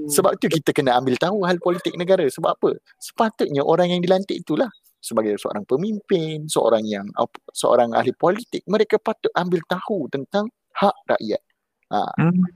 [0.09, 2.25] sebab tu kita kena ambil tahu hal politik negara.
[2.29, 2.71] Sebab apa?
[3.01, 7.07] Sepatutnya orang yang dilantik itulah sebagai seorang pemimpin, seorang yang
[7.55, 11.43] seorang ahli politik, mereka patut ambil tahu tentang hak rakyat.
[11.87, 12.03] Ha,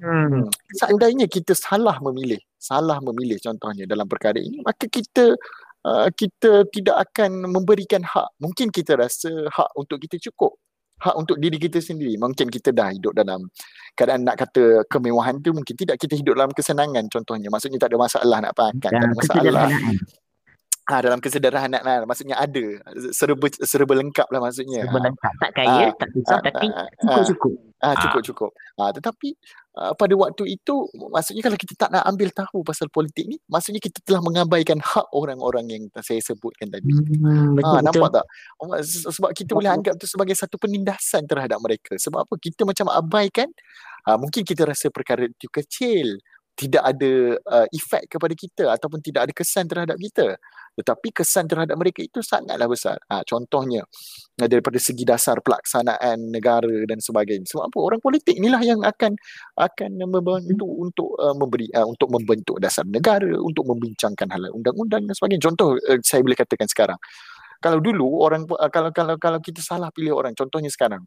[0.02, 0.50] Hmm.
[0.74, 5.38] seandainya kita salah memilih, salah memilih contohnya dalam perkara ini, maka kita
[5.86, 8.26] uh, kita tidak akan memberikan hak.
[8.42, 10.58] Mungkin kita rasa hak untuk kita cukup.
[11.00, 12.14] Hak untuk diri kita sendiri.
[12.20, 13.48] Mungkin kita dah hidup dalam
[13.96, 17.48] keadaan nak kata kemewahan tu mungkin tidak kita hidup dalam kesenangan contohnya.
[17.48, 19.68] Maksudnya tak ada masalah nak makan, tak ada Dan masalah.
[20.90, 22.02] Ha, dalam kesederhanaan lah.
[22.02, 22.64] Maksudnya ada.
[23.14, 24.82] Serba, serba lengkap lah maksudnya.
[24.82, 25.32] Serba lengkap.
[25.38, 27.54] Tak kaya, Ah, tak susah ah, tapi ah, ah, cukup-cukup.
[27.80, 28.50] Ah cukup cukup.
[28.76, 29.28] Ah tetapi
[29.78, 30.74] ah, pada waktu itu
[31.14, 35.06] maksudnya kalau kita tak nak ambil tahu pasal politik ni, maksudnya kita telah mengabaikan hak
[35.14, 36.90] orang-orang yang saya sebutkan tadi.
[36.90, 38.02] Hmm, betul, Ah betul.
[38.02, 38.26] nampak tak?
[38.60, 41.94] Oh, se- Sebab kita boleh anggap tu sebagai satu penindasan terhadap mereka.
[41.96, 42.34] Sebab apa?
[42.36, 43.48] Kita macam abaikan
[44.10, 46.18] ah, mungkin kita rasa perkara itu kecil,
[46.60, 50.36] tidak ada uh, efek kepada kita ataupun tidak ada kesan terhadap kita.
[50.80, 52.96] Tetapi kesan terhadap mereka itu sangatlah besar.
[53.12, 53.84] Ha, contohnya
[54.40, 57.44] uh, daripada segi dasar pelaksanaan negara dan sebagainya.
[57.44, 57.78] Sebab apa?
[57.78, 59.12] Orang politik inilah yang akan
[59.60, 65.12] akan membantu untuk uh, memberi uh, untuk membentuk dasar negara, untuk membincangkan hal undang-undang dan
[65.12, 65.44] sebagainya.
[65.52, 66.98] Contoh uh, saya boleh katakan sekarang.
[67.60, 71.04] Kalau dulu orang uh, kalau kalau kalau kita salah pilih orang, contohnya sekarang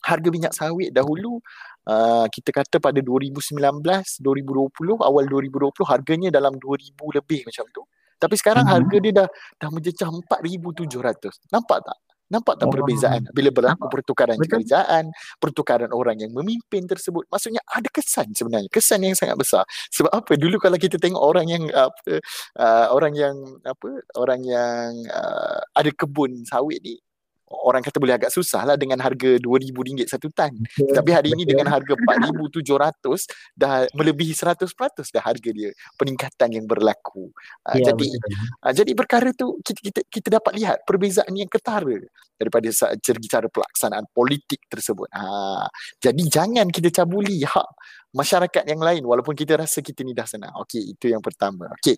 [0.00, 1.44] harga minyak sawit dahulu
[1.86, 7.84] uh, kita kata pada 2019, 2020, awal 2020 harganya dalam 2000 lebih macam tu.
[8.20, 8.72] Tapi sekarang Mhm.
[8.76, 11.40] harga dia dah dah mencecah 4700.
[11.48, 11.98] Nampak tak?
[12.30, 12.72] Nampak tak Oh.
[12.78, 13.90] perbezaan bila berlaku Nampak.
[13.90, 14.62] pertukaran Betul.
[14.62, 15.04] kerajaan,
[15.42, 17.26] pertukaran orang yang memimpin tersebut.
[17.26, 19.66] Maksudnya ada kesan sebenarnya, kesan yang sangat besar.
[19.90, 20.38] Sebab apa?
[20.38, 22.22] Dulu kalau kita tengok orang yang apa
[22.54, 23.34] uh, orang yang
[23.66, 27.02] apa orang yang uh, ada kebun sawit ni
[27.50, 30.54] orang kata boleh agak susah lah dengan harga RM2,000 satu tan.
[30.54, 34.70] Betul, Tapi hari ini dengan harga 4,700 dah melebihi 100%
[35.10, 37.30] dah harga dia peningkatan yang berlaku.
[37.66, 38.32] Uh, Ya, jadi betul.
[38.60, 41.96] uh, jadi perkara tu kita, kita kita dapat lihat perbezaan yang ketara
[42.36, 42.68] daripada
[43.00, 45.08] cara pelaksanaan politik tersebut.
[45.16, 45.64] Ha,
[45.96, 47.68] jadi jangan kita cabuli hak
[48.12, 50.52] masyarakat yang lain walaupun kita rasa kita ni dah senang.
[50.60, 51.72] Okey, itu yang pertama.
[51.80, 51.96] Okey.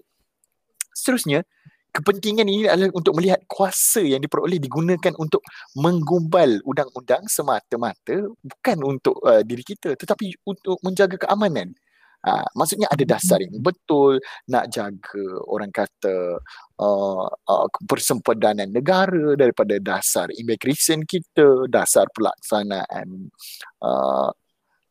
[0.93, 1.43] Seterusnya
[1.93, 5.45] kepentingan ini adalah untuk melihat kuasa yang diperoleh digunakan untuk
[5.77, 11.77] menggumbal undang-undang semata-mata bukan untuk uh, diri kita tetapi untuk menjaga keamanan.
[12.23, 16.39] Uh, maksudnya ada dasar yang betul nak jaga orang kata
[16.79, 23.27] uh, uh, persempadan negara daripada dasar immigration kita, dasar pelaksanaan
[23.83, 24.31] uh,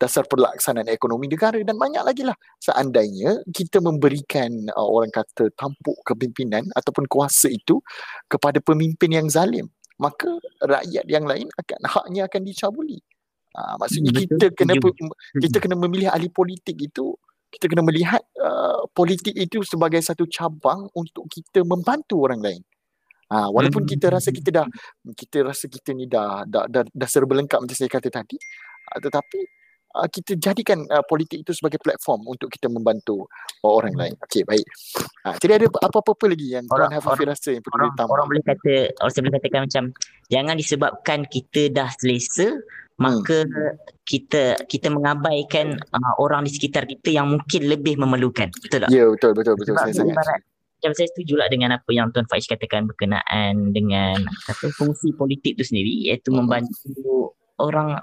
[0.02, 2.34] dasar pelaksanaan ekonomi negara dan banyak lagi lah.
[2.58, 7.78] Seandainya kita memberikan uh, orang kata tampuk kepimpinan ataupun kuasa itu
[8.26, 9.70] kepada pemimpin yang zalim,
[10.02, 10.34] maka
[10.66, 12.98] rakyat yang lain akan haknya akan dicabuli.
[13.54, 14.58] Uh, maksudnya Hmm, kita betul.
[14.58, 14.74] kena
[15.38, 17.14] kita kena memilih ahli politik itu
[17.52, 22.64] kita kena melihat uh, politik itu sebagai satu cabang untuk kita membantu orang lain.
[23.32, 24.68] Ha, walaupun kita rasa kita dah
[25.16, 28.36] kita rasa kita ni dah dah dah, dah serba lengkap macam saya kata tadi,
[28.92, 29.61] uh, tetapi
[29.94, 33.28] uh, kita jadikan uh, politik itu sebagai platform untuk kita membantu
[33.62, 34.14] orang lain.
[34.20, 34.66] Okey, baik.
[35.22, 38.12] Ha, jadi ada apa-apa lagi yang Tuan Orang- Hafifi rasa yang perlu orang, ditambah?
[38.12, 39.84] orang boleh kata orang boleh katakan macam
[40.28, 42.48] jangan disebabkan kita dah selesa
[42.98, 43.46] maka
[44.04, 49.06] kita kita mengabaikan uh, orang di sekitar kita yang mungkin lebih memerlukan betul tak Ya,
[49.06, 50.42] betul betul betul Sebab saya sangat.
[50.78, 55.54] macam saya setuju lah dengan apa yang Tuan Faiz katakan berkenaan dengan kata fungsi politik
[55.54, 56.46] tu sendiri iaitu Hmm.
[56.46, 58.02] membantu orang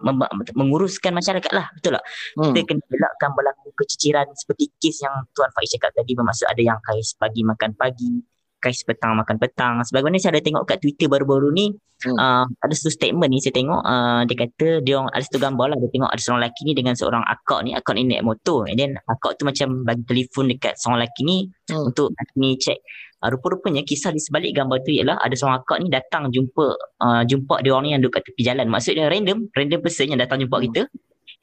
[0.55, 2.05] menguruskan masyarakat lah betul tak
[2.39, 2.55] Hmm.
[2.55, 6.79] kita kena elakkan berlaku keciciran seperti kes yang Tuan Faiz cakap tadi bermaksud ada yang
[6.81, 8.23] kais pagi makan pagi
[8.59, 11.67] kais petang makan petang sebagaimana saya ada tengok kat Twitter baru-baru ni
[11.99, 12.15] Hmm.
[12.15, 15.75] uh, ada satu statement ni saya tengok uh, dia kata dia orang ada satu gambar
[15.75, 18.71] lah dia tengok ada seorang lelaki ni dengan seorang akak ni akak ni naik motor
[18.71, 21.91] and then akak tu macam bagi telefon dekat seorang lelaki ni Hmm.
[21.91, 22.79] untuk lelaki ni check
[23.23, 26.67] uh, rupa-rupanya kisah di sebalik gambar tu ialah ada seorang akak ni datang jumpa
[27.03, 30.21] uh, jumpa dia orang ni yang duduk kat tepi jalan maksudnya random random person yang
[30.21, 30.67] datang jumpa Hmm.
[30.71, 30.83] kita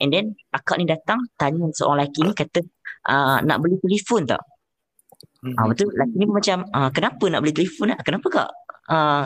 [0.03, 2.59] and then akak ni datang tanya seorang lelaki ni kata
[3.07, 4.43] uh, nak beli telefon tak
[5.45, 5.53] Hmm.
[5.61, 8.01] Ah betul lelaki ni pun macam ah, kenapa nak beli telefon nak?
[8.01, 8.49] Kenapa kak?
[8.89, 9.25] Ah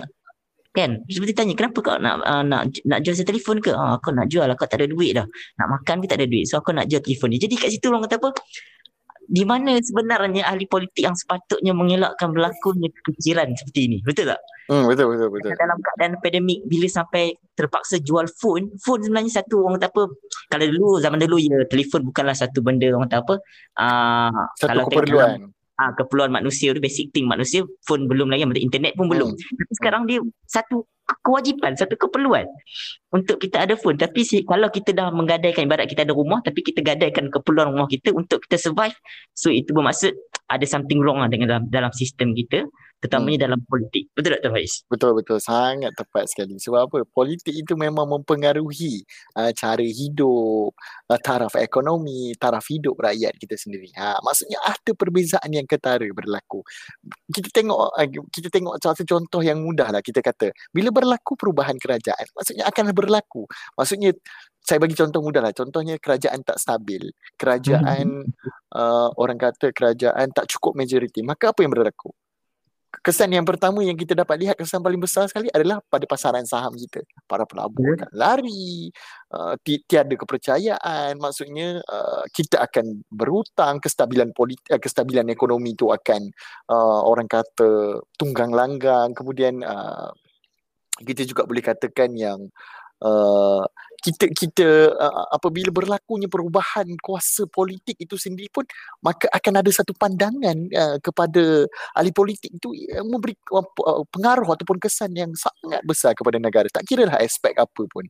[0.69, 3.71] kan seperti tanya kenapa kak nak ah, nak nak jual telefon ke?
[3.71, 5.23] Ah aku nak jual lah kak tak ada duit dah.
[5.59, 6.43] Nak makan ke tak ada duit.
[6.43, 7.39] So aku nak jual telefon ni.
[7.39, 8.29] Jadi kat situ orang kata apa?
[9.30, 13.98] Di mana sebenarnya ahli politik yang sepatutnya mengelakkan berlakunya kekecilan seperti ini?
[14.02, 14.42] Betul tak?
[14.65, 15.54] Hmm, betul betul betul.
[15.54, 20.04] Dalam keadaan pandemik bila sampai terpaksa jual phone phone sebenarnya satu orang kata apa
[20.50, 23.36] kalau dulu zaman dulu ya telefon bukanlah satu benda orang kata apa
[23.82, 25.30] uh, satu kalau keperluan.
[25.78, 29.30] ah keperluan manusia tu basic thing manusia phone belum lagi internet pun belum.
[29.34, 29.58] Hmm.
[29.58, 30.86] tapi sekarang dia satu
[31.26, 32.45] kewajipan satu keperluan
[33.10, 33.98] untuk kita ada phone.
[33.98, 37.89] Tapi si, kalau kita dah menggadaikan ibarat kita ada rumah tapi kita gadaikan keperluan rumah
[37.89, 38.95] kita untuk kita survive
[39.34, 40.13] so itu bermaksud
[40.50, 42.65] ada something wrong lah dengan dalam, dalam sistem kita
[42.99, 43.45] terutamanya hmm.
[43.47, 44.03] dalam politik.
[44.12, 44.73] Betul tak Faiz?
[44.91, 46.59] Betul betul sangat tepat sekali.
[46.59, 46.97] Sebab apa?
[47.07, 49.07] Politik itu memang mempengaruhi
[49.39, 50.75] uh, cara hidup,
[51.07, 53.88] uh, taraf ekonomi, taraf hidup rakyat kita sendiri.
[53.95, 56.59] Ha, maksudnya ada perbezaan yang ketara berlaku.
[57.31, 60.51] Kita tengok uh, kita tengok satu contoh yang mudah lah kita kata.
[60.75, 63.47] Bila berlaku perubahan kerajaan, maksudnya akan berlaku.
[63.79, 64.12] Maksudnya
[64.59, 65.55] saya bagi contoh mudah lah.
[65.55, 67.09] Contohnya kerajaan tak stabil.
[67.39, 68.27] Kerajaan,
[68.75, 71.23] uh, orang kata kerajaan tak cukup majoriti.
[71.23, 72.12] Maka apa yang berlaku?
[73.06, 76.73] Kesan yang pertama yang kita dapat lihat kesan paling besar sekali adalah pada pasaran saham
[76.73, 77.06] kita.
[77.30, 78.89] Para pelabur akan lari
[79.34, 81.15] uh, ti- tiada kepercayaan.
[81.21, 86.34] Maksudnya uh, kita akan berhutang kestabilan politik uh, kestabilan ekonomi itu akan
[86.69, 89.13] uh, orang kata tunggang langgang.
[89.13, 90.10] Kemudian uh,
[90.99, 92.79] kita juga boleh katakan yang uh,
[93.99, 98.63] kita kita uh, apabila berlakunya perubahan kuasa politik itu sendiri pun
[99.03, 101.67] maka akan ada satu pandangan uh, kepada
[101.99, 103.67] ahli politik itu yang memberi uh,
[104.07, 106.67] pengaruh ataupun kesan yang sangat besar kepada negara.
[106.71, 108.07] Tak kira lah aspek apa pun.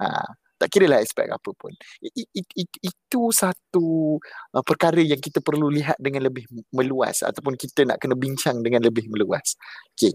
[0.00, 0.28] Uh,
[0.60, 1.72] tak kira lah aspek apa pun.
[2.04, 4.20] It, it, it, itu satu
[4.52, 6.44] uh, perkara yang kita perlu lihat dengan lebih
[6.76, 9.56] meluas ataupun kita nak kena bincang dengan lebih meluas.
[9.96, 10.12] Okay.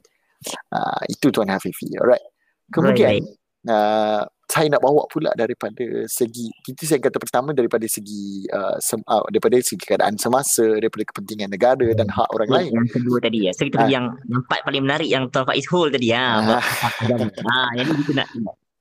[0.70, 1.90] uh, itu tuan Hafifi.
[1.98, 2.22] Alright.
[2.70, 3.45] Kemudian right, right.
[3.66, 9.02] Uh, saya nak bawa pula daripada segi kita saya kata pertama daripada segi uh, sem,
[9.10, 12.72] uh, daripada segi keadaan semasa daripada kepentingan negara dan hak orang lain.
[12.78, 13.52] yang kedua tadi ya.
[13.58, 16.46] So kita uh, yang empat paling menarik yang Tuan Faiz Hul tadi ya.
[16.46, 18.30] Ha yang ni kita nak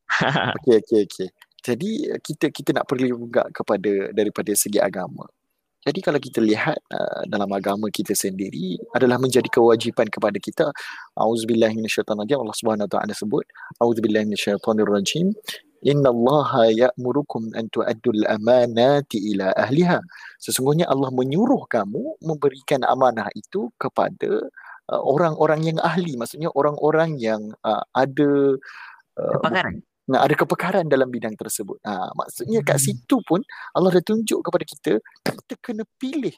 [0.60, 1.28] okey okey okey.
[1.64, 5.24] Jadi kita kita nak perlu juga kepada daripada segi agama
[5.84, 10.66] jadi kalau kita lihat uh, dalam agama kita sendiri adalah menjadi kewajipan kepada kita.
[11.12, 13.44] Auzubillahi minasyaitonir Allah Subhanahu wa taala sebut,
[13.84, 15.36] Auzubillahi minasyaitonir rajim.
[15.84, 20.00] Inna Allah ya'murukum an tu'addul amanati ila ahliha.
[20.40, 24.48] Sesungguhnya Allah menyuruh kamu memberikan amanah itu kepada
[24.88, 26.16] uh, orang-orang yang ahli.
[26.16, 28.56] Maksudnya orang-orang yang uh, ada
[29.20, 31.80] uh, kepakaran ada kepekaran dalam bidang tersebut.
[31.84, 32.84] Ha, maksudnya kat hmm.
[32.84, 33.40] situ pun
[33.72, 34.92] Allah dah tunjuk kepada kita
[35.24, 36.34] kita kena pilih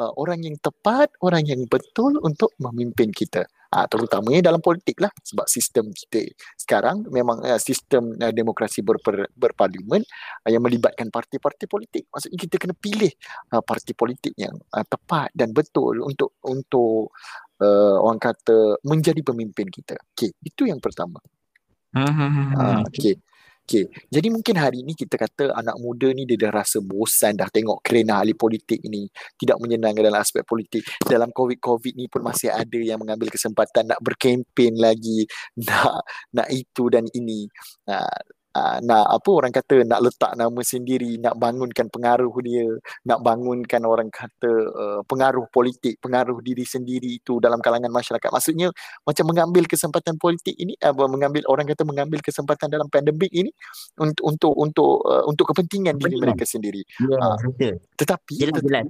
[0.00, 3.44] uh, orang yang tepat, orang yang betul untuk memimpin kita.
[3.70, 6.26] Ha, terutamanya dalam politik lah sebab sistem kita
[6.58, 10.02] sekarang memang uh, sistem uh, demokrasi berper, berparlimen
[10.42, 12.10] uh, yang melibatkan parti-parti politik.
[12.10, 13.12] Maksudnya kita kena pilih
[13.54, 17.14] uh, parti politik yang uh, tepat dan betul untuk untuk
[17.62, 19.94] uh, orang kata menjadi pemimpin kita.
[20.18, 21.22] Okey, itu yang pertama.
[21.94, 23.18] Uh, okay.
[23.70, 23.86] Okay.
[24.10, 27.78] Jadi mungkin hari ini kita kata anak muda ni dia dah rasa bosan dah tengok
[27.86, 29.06] kerana ahli politik ni
[29.38, 30.82] tidak menyenangkan dalam aspek politik.
[31.06, 35.22] Dalam COVID-COVID ni pun masih ada yang mengambil kesempatan nak berkempen lagi,
[35.70, 36.02] nak
[36.34, 37.46] nak itu dan ini.
[37.86, 38.18] Uh,
[38.56, 42.66] uh, nak apa orang kata nak letak nama sendiri nak bangunkan pengaruh dia
[43.06, 48.30] nak bangunkan orang kata uh, pengaruh politik pengaruh diri sendiri itu dalam kalangan masyarakat.
[48.30, 48.68] Maksudnya
[49.06, 53.50] macam mengambil kesempatan politik ini uh, mengambil orang kata mengambil kesempatan dalam pandemik ini
[53.98, 56.82] untuk untuk untuk uh, untuk kepentingan diri mereka sendiri.
[56.98, 57.36] Ya, uh,
[57.96, 58.86] tetapi jelas, jelas.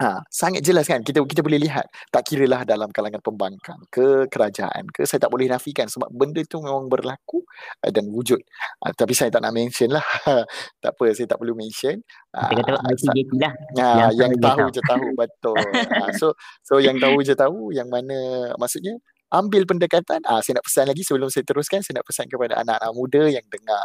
[0.00, 1.04] Ha, sangat jelas kan?
[1.04, 1.84] Kita kita boleh lihat.
[2.08, 6.56] Tak kiralah dalam kalangan pembangkang ke kerajaan ke saya tak boleh nafikan sebab benda tu
[6.64, 7.44] memang berlaku
[7.84, 8.40] uh, dan wujud.
[8.80, 10.04] Uh, tapi saya tak nak mention lah.
[10.80, 12.00] Tak apa saya tak perlu mention.
[12.32, 12.82] Uh, kata lah.
[12.88, 15.60] Uh, yang, yang tahu je tahu betul.
[15.68, 16.32] Uh, so
[16.64, 18.96] so yang tahu je tahu yang mana maksudnya
[19.30, 20.24] ambil pendekatan.
[20.24, 23.44] Ah saya nak pesan lagi sebelum saya teruskan saya nak pesan kepada anak-anak muda yang
[23.52, 23.84] dengar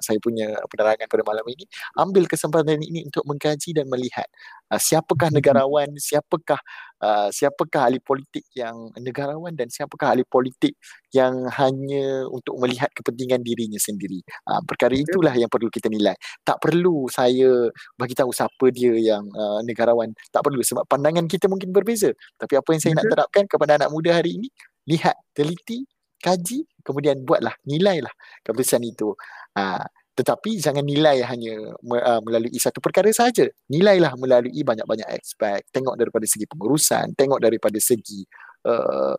[0.00, 1.64] saya punya penerangan pada malam ini.
[2.00, 4.26] Ambil kesempatan ini untuk mengkaji dan melihat
[4.70, 5.36] uh, siapakah hmm.
[5.42, 6.60] negarawan siapakah
[7.02, 10.78] uh, siapakah ahli politik yang negarawan dan siapakah ahli politik
[11.10, 14.22] yang hanya untuk melihat kepentingan dirinya sendiri?
[14.46, 16.14] Uh, perkara itulah yang perlu kita nilai.
[16.46, 20.14] Tak perlu saya bagi tahu siapa dia yang uh, negarawan.
[20.30, 22.14] Tak perlu sebab pandangan kita mungkin berbeza.
[22.38, 24.48] Tapi apa yang saya nak terapkan kepada anak muda hari ini
[24.88, 25.86] lihat, teliti,
[26.20, 28.12] kaji, kemudian buatlah, nilailah
[28.44, 29.14] keputusan itu.
[29.56, 29.84] Ha,
[30.20, 33.48] tetapi jangan nilai hanya uh, melalui satu perkara saja.
[33.72, 35.64] Nilailah melalui banyak-banyak aspek.
[35.72, 38.20] Tengok daripada segi pengurusan, tengok daripada segi
[38.68, 39.16] uh,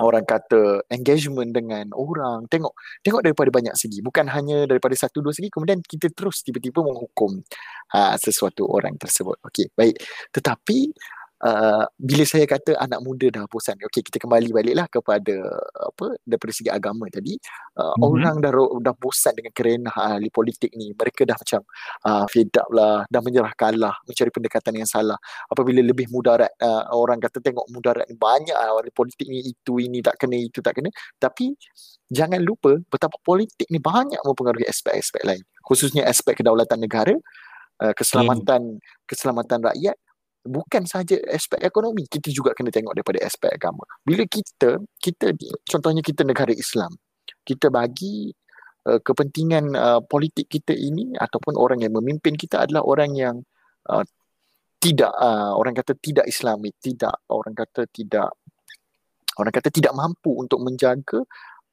[0.00, 2.48] orang kata engagement dengan orang.
[2.48, 2.72] Tengok
[3.04, 4.00] tengok daripada banyak segi.
[4.00, 5.52] Bukan hanya daripada satu dua segi.
[5.52, 7.36] Kemudian kita terus tiba-tiba menghukum
[7.92, 9.36] uh, sesuatu orang tersebut.
[9.44, 10.00] Okey baik.
[10.32, 10.96] Tetapi
[11.46, 15.36] Uh, bila saya kata anak muda dah bosan okey kita kembali baliklah kepada
[15.78, 17.38] apa daripada segi agama tadi.
[17.78, 18.02] Uh, mm-hmm.
[18.02, 18.50] orang dah
[18.82, 20.90] dah bosan dengan kerana ahli politik ni.
[20.90, 21.62] Mereka dah macam
[22.02, 25.14] uh, fed up lah dah menyerah kalah mencari pendekatan yang salah.
[25.46, 30.02] Apabila lebih mudarat uh, orang kata tengok mudarat ni banyak ahli politik ni itu ini
[30.02, 30.90] tak kena itu tak kena.
[31.22, 31.54] Tapi
[32.10, 35.42] jangan lupa betapa politik ni banyak mempengaruhi aspek-aspek lain.
[35.62, 37.14] Khususnya aspek kedaulatan negara
[37.82, 39.06] uh, keselamatan mm.
[39.06, 39.96] keselamatan rakyat
[40.46, 42.06] bukan sahaja aspek ekonomi.
[42.06, 43.84] Kita juga kena tengok daripada aspek agama.
[44.02, 45.34] Bila kita kita
[45.66, 46.94] contohnya kita negara Islam.
[47.46, 48.30] Kita bagi
[48.86, 53.36] uh, kepentingan uh, politik kita ini ataupun orang yang memimpin kita adalah orang yang
[53.90, 54.06] uh,
[54.78, 58.30] tidak uh, orang kata tidak Islami tidak orang kata tidak
[59.36, 61.26] orang kata tidak mampu untuk menjaga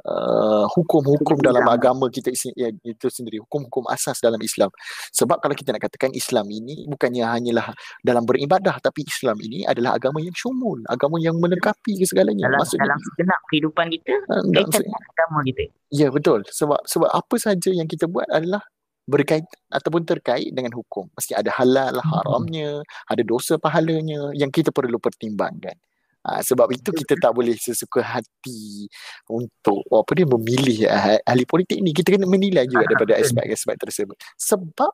[0.08, 3.39] uh, hukum-hukum dalam agama kita ya, itu sendiri.
[3.44, 4.70] Hukum-hukum asas dalam Islam.
[5.16, 7.72] Sebab kalau kita nak katakan Islam ini bukannya hanyalah
[8.04, 12.52] dalam beribadah tapi Islam ini adalah agama yang syumul agama yang melengkapi segalanya.
[12.52, 15.63] Dalam, Maksudnya, dalam segenap kehidupan kita uh, kaitan dengan agama kita.
[15.94, 16.39] Ya betul.
[16.48, 18.63] Sebab sebab apa saja yang kita buat adalah
[19.04, 21.12] berkait ataupun terkait dengan hukum.
[21.16, 22.08] Mesti ada halal hmm.
[22.08, 22.70] haramnya
[23.08, 25.76] ada dosa pahalanya yang kita perlu pertimbangkan
[26.24, 28.88] Ha, sebab itu kita tak boleh sesuka hati
[29.28, 31.92] untuk apa dia memilih uh, ahli politik ni.
[31.92, 34.16] Kita kena menilai juga daripada aspek-aspek tersebut.
[34.40, 34.92] Sebab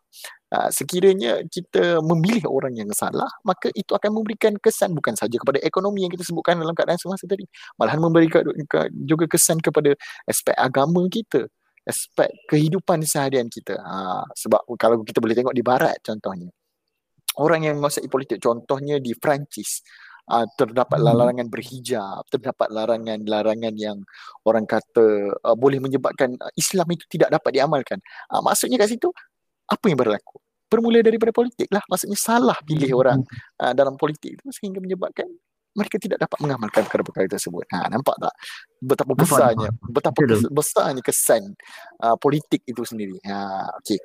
[0.57, 5.61] uh, sekiranya kita memilih orang yang salah maka itu akan memberikan kesan bukan saja kepada
[5.61, 7.45] ekonomi yang kita sebutkan dalam keadaan semasa tadi
[7.77, 8.41] malahan memberikan
[9.05, 9.93] juga kesan kepada
[10.25, 11.45] aspek agama kita
[11.85, 13.77] aspek kehidupan seharian kita.
[13.77, 16.49] Ha, sebab kalau kita boleh tengok di barat contohnya
[17.39, 19.85] orang yang menguasai politik contohnya di Perancis
[20.29, 21.05] uh, terdapat hmm.
[21.09, 23.97] larangan berhijab, terdapat larangan-larangan yang
[24.45, 27.99] orang kata uh, boleh menyebabkan uh, Islam itu tidak dapat diamalkan.
[28.29, 29.09] Uh, maksudnya kat situ
[29.69, 30.37] apa yang berlaku?
[30.69, 31.81] Bermula daripada politik lah.
[31.89, 33.01] Maksudnya salah pilih hmm.
[33.01, 33.19] orang
[33.59, 35.25] uh, dalam politik itu sehingga menyebabkan
[35.77, 37.63] mereka tidak dapat mengamalkan perkara-perkara tersebut.
[37.71, 38.33] Ha, nampak tak?
[38.81, 41.55] Betapa besarnya, betapa besarnya kesan
[42.01, 43.15] uh, politik itu sendiri.
[43.23, 44.01] Ha, okay.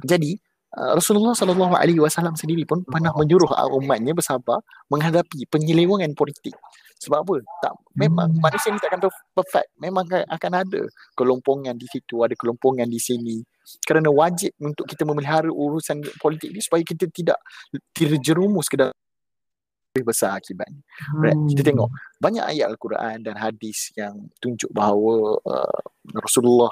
[0.00, 0.38] Jadi,
[0.70, 6.54] Rasulullah sallallahu alaihi wasallam sendiri pun pernah menyuruh umatnya bersabar menghadapi penyelewengan politik.
[7.00, 7.34] Sebab apa?
[7.64, 8.44] Tak memang hmm.
[8.44, 9.00] manusia ni takkan
[9.32, 9.72] perfect.
[9.80, 10.80] Memang akan ada
[11.16, 13.40] kelompongan di situ, ada kelompongan di sini.
[13.82, 17.40] Kerana wajib untuk kita memelihara urusan politik ni supaya kita tidak
[17.96, 18.94] terjerumus ke dalam
[19.90, 20.78] lebih besar akibatnya.
[21.18, 21.34] Right?
[21.34, 21.50] Hmm.
[21.50, 21.90] Kita tengok
[22.22, 25.82] banyak ayat Al-Quran dan hadis yang tunjuk bahawa uh,
[26.14, 26.70] Rasulullah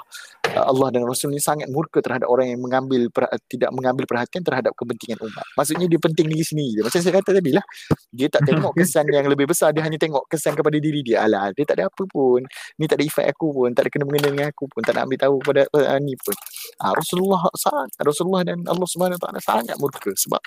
[0.55, 3.11] uh, Allah dan Rasul ini sangat murka terhadap orang yang mengambil
[3.51, 5.45] tidak mengambil perhatian terhadap kepentingan umat.
[5.59, 6.79] Maksudnya dia penting di sini.
[6.79, 7.65] Macam saya kata tadi lah.
[8.07, 9.75] Dia tak tengok kesan yang lebih besar.
[9.75, 11.27] Dia hanya tengok kesan kepada diri dia.
[11.27, 12.39] Alah, dia tak ada apa pun.
[12.79, 13.69] Ni tak ada efek aku pun.
[13.75, 14.79] Tak ada kena mengena dengan aku pun.
[14.79, 16.35] Tak nak ambil tahu pada uh, ni pun.
[16.79, 17.89] Uh, Rasulullah sangat.
[17.99, 20.15] Rasulullah dan Allah SWT sangat murka.
[20.15, 20.39] Sebab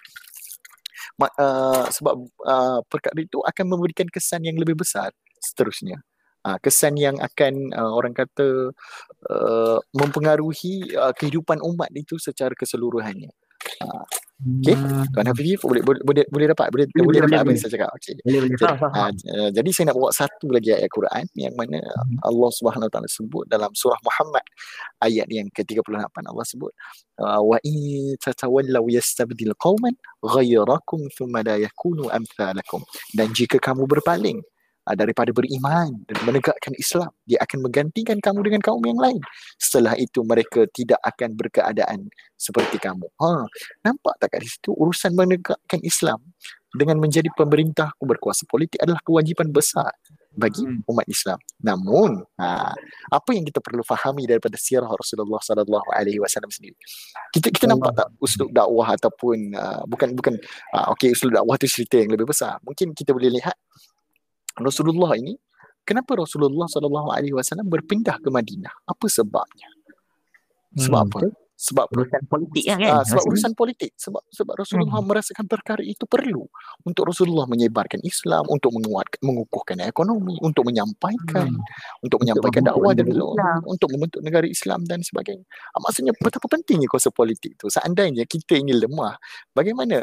[1.21, 2.15] uh, sebab
[2.47, 5.11] uh, perkara itu akan memberikan kesan yang lebih besar
[5.43, 6.01] seterusnya.
[6.43, 8.75] Uh, kesan yang akan uh, orang kata
[9.31, 13.31] uh, mempengaruhi uh, kehidupan umat itu secara keseluruhannya.
[14.43, 15.07] Okay, hmm.
[15.15, 17.73] Tuan Hafiz boleh, boleh boleh boleh dapat boleh boleh, boleh dapat boleh, apa yang saya
[17.79, 17.91] cakap.
[17.95, 18.15] Okey.
[18.27, 18.51] Boleh boleh.
[18.59, 22.19] Jadi, ha, uh, jadi saya nak bawa satu lagi ayat Quran yang mana hmm.
[22.27, 24.43] Allah Subhanahu Wa Taala sebut dalam surah Muhammad
[24.99, 26.75] ayat yang ke-38 Allah sebut
[27.23, 29.95] uh, wa in tatawallaw yastabdil qauman
[30.27, 32.83] ghayrakum thumma la yakunu amsalakum.
[33.15, 34.43] Dan jika kamu berpaling
[34.89, 39.21] uh, daripada beriman dan menegakkan Islam dia akan menggantikan kamu dengan kaum yang lain
[39.59, 43.47] setelah itu mereka tidak akan berkeadaan seperti kamu ha
[43.87, 46.19] nampak tak kat situ urusan menegakkan Islam
[46.73, 49.93] dengan menjadi pemerintah berkuasa politik adalah kewajipan besar
[50.33, 50.89] bagi hmm.
[50.89, 51.37] umat Islam.
[51.61, 52.73] Namun, ha,
[53.13, 56.73] apa yang kita perlu fahami daripada sirah Rasulullah sallallahu alaihi wasallam sendiri?
[57.37, 60.35] Kita kita nampak tak uslub dakwah ataupun uh, bukan bukan
[60.73, 62.57] uh, okey uslub dakwah tu cerita yang lebih besar.
[62.65, 63.57] Mungkin kita boleh lihat
[64.59, 65.37] Rasulullah ini
[65.87, 68.73] kenapa Rasulullah sallallahu alaihi wasallam berpindah ke Madinah?
[68.87, 69.69] Apa sebabnya?
[70.73, 71.19] Sebab hmm, apa?
[71.63, 72.91] Sebab urusan politik lah kan.
[72.91, 73.91] Uh, sebab urusan politik.
[73.95, 75.07] Sebab sebab Rasulullah hmm.
[75.07, 76.43] merasakan perkara itu perlu
[76.83, 82.03] untuk Rasulullah menyebarkan Islam, untuk menguatkan mengukuhkan ekonomi, untuk menyampaikan hmm.
[82.03, 83.61] untuk menyampaikan untuk dakwah dan Islam.
[83.69, 85.47] untuk membentuk negara Islam dan sebagainya.
[85.77, 87.71] Uh, maksudnya betapa pentingnya kuasa politik itu.
[87.71, 89.15] Seandainya kita ingin lemah,
[89.55, 90.03] bagaimana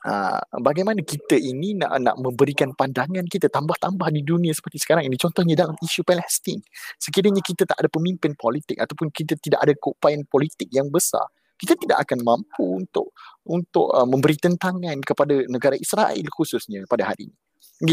[0.00, 5.20] Uh, bagaimana kita ini nak nak memberikan pandangan kita tambah-tambah di dunia seperti sekarang ini.
[5.20, 6.64] Contohnya dalam isu Palestin.
[6.96, 11.28] Sekiranya kita tak ada pemimpin politik ataupun kita tidak ada keupayaan politik yang besar
[11.60, 13.12] kita tidak akan mampu untuk
[13.44, 17.36] untuk uh, memberi tentangan kepada negara Israel khususnya pada hari ini.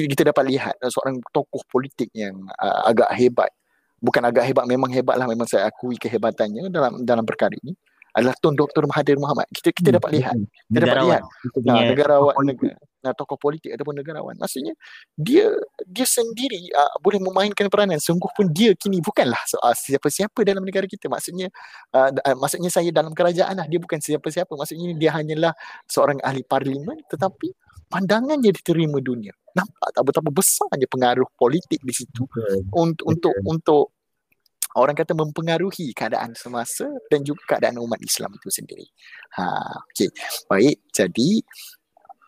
[0.08, 3.52] Kita dapat lihat seorang tokoh politik yang uh, agak hebat.
[4.00, 7.76] Bukan agak hebat memang hebat lah memang saya akui kehebatannya dalam dalam perkara ini
[8.18, 8.90] adalah Tun Dr.
[8.90, 9.46] Mahathir Mohamad.
[9.54, 10.34] Kita kita dapat lihat.
[10.66, 11.24] Kita dapat lihat.
[11.62, 12.74] Nah, negarawan negara,
[13.06, 14.34] nah, tokoh politik ataupun negarawan.
[14.42, 14.74] Maksudnya
[15.14, 15.54] dia
[15.86, 18.02] dia sendiri uh, boleh memainkan peranan.
[18.02, 21.06] Sungguh pun dia kini bukanlah uh, siapa-siapa dalam negara kita.
[21.06, 21.54] Maksudnya
[21.94, 23.70] uh, uh, maksudnya saya dalam kerajaan lah.
[23.70, 24.50] Dia bukan siapa-siapa.
[24.50, 25.54] Maksudnya dia hanyalah
[25.86, 27.54] seorang ahli parlimen tetapi
[27.86, 29.32] pandangannya diterima dunia.
[29.54, 32.66] Nampak tak betapa besarnya pengaruh politik di situ okay.
[32.74, 33.97] untuk untuk untuk
[34.78, 38.86] orang kata mempengaruhi keadaan semasa dan juga keadaan umat Islam itu sendiri.
[39.36, 39.44] Ha,
[39.94, 40.10] okey.
[40.46, 41.42] Baik, jadi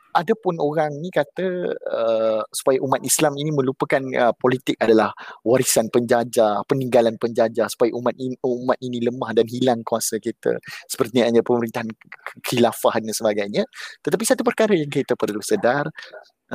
[0.10, 5.14] ada pun orang ni kata uh, supaya umat Islam ini melupakan uh, politik adalah
[5.45, 10.58] warisan penjajah, peninggalan penjajah supaya umat ini, umat ini lemah dan hilang kuasa kita
[10.89, 11.88] seperti hanya pemerintahan
[12.41, 13.64] khilafah dan sebagainya.
[14.02, 15.86] Tetapi satu perkara yang kita perlu sedar,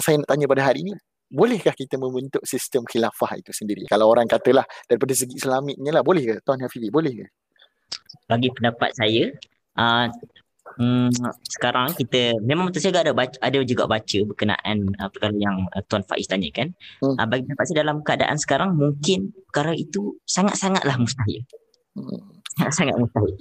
[0.02, 0.92] saya nak tanya pada hari ini,
[1.30, 3.84] bolehkah kita membentuk sistem khilafah itu sendiri?
[3.88, 6.88] Kalau orang katalah daripada segi islamiknya lah, boleh ke Tuan Hafizi?
[6.88, 7.26] Boleh ke?
[8.24, 9.34] Bagi pendapat saya,
[9.76, 10.06] uh,
[10.78, 11.10] hmm,
[11.44, 15.82] sekarang kita memang betul saya ada baca, ada juga baca berkenaan uh, perkara yang uh,
[15.86, 16.72] Tuan Faiz tanyakan.
[17.02, 17.16] Hmm.
[17.18, 21.42] Uh, bagi pendapat saya dalam keadaan sekarang mungkin perkara itu sangat-sangatlah mustahil.
[21.98, 22.32] Hmm.
[22.70, 23.34] Sangat mustahil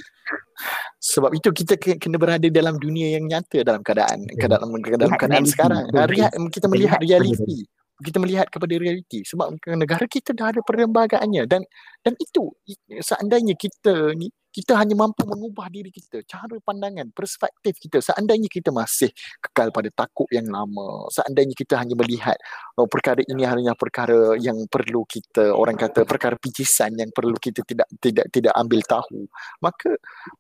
[1.04, 5.43] sebab itu kita kena berada dalam dunia yang nyata dalam keadaan ke dalam dalam keadaan
[5.43, 5.84] sekarang.
[6.08, 7.68] Ria, kita melihat realiti
[8.04, 11.64] kita melihat kepada realiti sebab negara kita dah ada perlembagaannya dan
[12.04, 12.51] dan itu
[12.99, 18.06] seandainya kita ni kita hanya mampu mengubah diri kita, cara pandangan, perspektif kita.
[18.06, 19.10] Seandainya kita masih
[19.41, 22.38] kekal pada takut yang lama, seandainya kita hanya melihat
[22.78, 27.66] oh, perkara ini hanya perkara yang perlu kita, orang kata perkara picisan yang perlu kita
[27.66, 29.26] tidak tidak tidak ambil tahu,
[29.58, 29.89] maka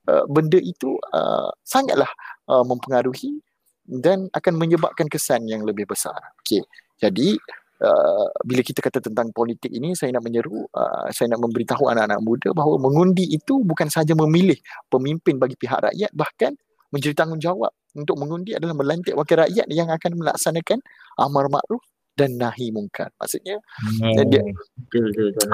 [0.05, 2.09] uh, benda itu uh, sangatlah
[2.53, 3.41] uh, mempengaruhi
[3.89, 6.15] dan akan menyebabkan kesan yang lebih besar.
[6.45, 6.61] Okay.
[7.03, 7.35] Jadi
[7.83, 12.21] Uh, bila kita kata tentang politik ini saya nak menyeru uh, saya nak memberitahu anak-anak
[12.23, 14.55] muda bahawa mengundi itu bukan sahaja memilih
[14.87, 16.55] pemimpin bagi pihak rakyat bahkan
[16.95, 20.79] menjadi tanggungjawab untuk mengundi adalah melantik wakil rakyat yang akan melaksanakan
[21.19, 21.83] amar makruf
[22.13, 24.31] dan nahi mungkar maksudnya hmm.
[24.31, 24.41] dia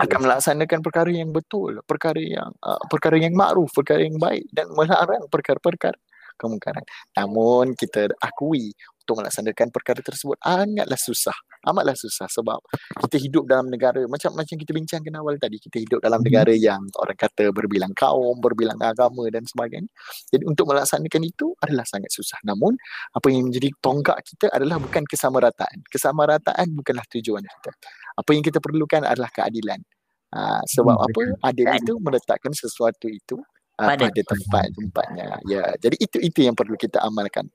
[0.03, 4.67] akan melaksanakan perkara yang betul perkara yang uh, perkara yang makruf perkara yang baik dan
[4.75, 5.95] melarang perkara-perkara
[6.39, 6.87] kemungkaran.
[7.19, 8.71] Namun kita akui
[9.09, 11.33] untuk melaksanakan perkara tersebut amatlah susah.
[11.65, 12.61] Amatlah susah sebab
[13.09, 16.29] kita hidup dalam negara macam macam kita bincangkan awal tadi kita hidup dalam mhm.
[16.29, 19.89] negara yang orang kata berbilang kaum berbilang agama dan sebagainya.
[20.29, 22.37] Jadi untuk melaksanakan itu adalah sangat susah.
[22.45, 22.77] Namun
[23.17, 25.83] apa yang menjadi tonggak kita adalah bukan kesamarataan.
[25.89, 27.71] Kesamarataan bukanlah tujuan kita.
[28.13, 29.81] Apa yang kita perlukan adalah keadilan.
[30.29, 31.21] Ha, sebab hmm, apa?
[31.49, 33.41] adil itu meletakkan sesuatu itu
[33.79, 35.27] uh, pada tempat tempatnya.
[35.47, 37.47] Ya jadi itu itu yang perlu kita amalkan.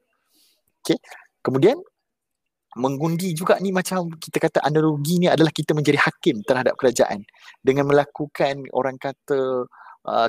[0.84, 0.98] Okey
[1.44, 1.76] Kemudian
[2.74, 7.22] mengundi juga ni macam kita kata analogi ni adalah kita menjadi hakim terhadap kerajaan.
[7.60, 9.83] Dengan melakukan orang kata uh,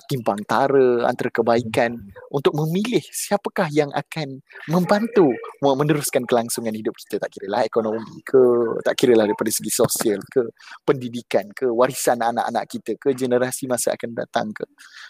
[0.08, 2.00] timpang tara antara kebaikan
[2.32, 4.40] untuk memilih siapakah yang akan
[4.72, 7.20] membantu meneruskan kelangsungan hidup kita.
[7.20, 8.40] Tak kira lah ekonomi ke
[8.88, 10.48] tak kira lah daripada segi sosial ke
[10.88, 14.64] pendidikan ke warisan anak-anak kita ke generasi masa akan datang ke.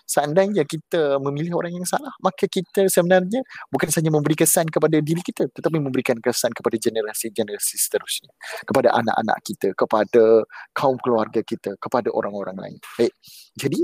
[0.10, 5.22] Seandainya kita memilih orang yang salah maka kita sebenarnya bukan sahaja memberi kesan kepada diri
[5.22, 8.34] kita tetapi memberikan kesan kepada generasi-generasi seterusnya.
[8.66, 10.42] Kepada anak-anak kita kepada
[10.74, 12.78] kaum keluarga kita kepada orang-orang lain.
[12.98, 13.14] Baik
[13.56, 13.80] jadi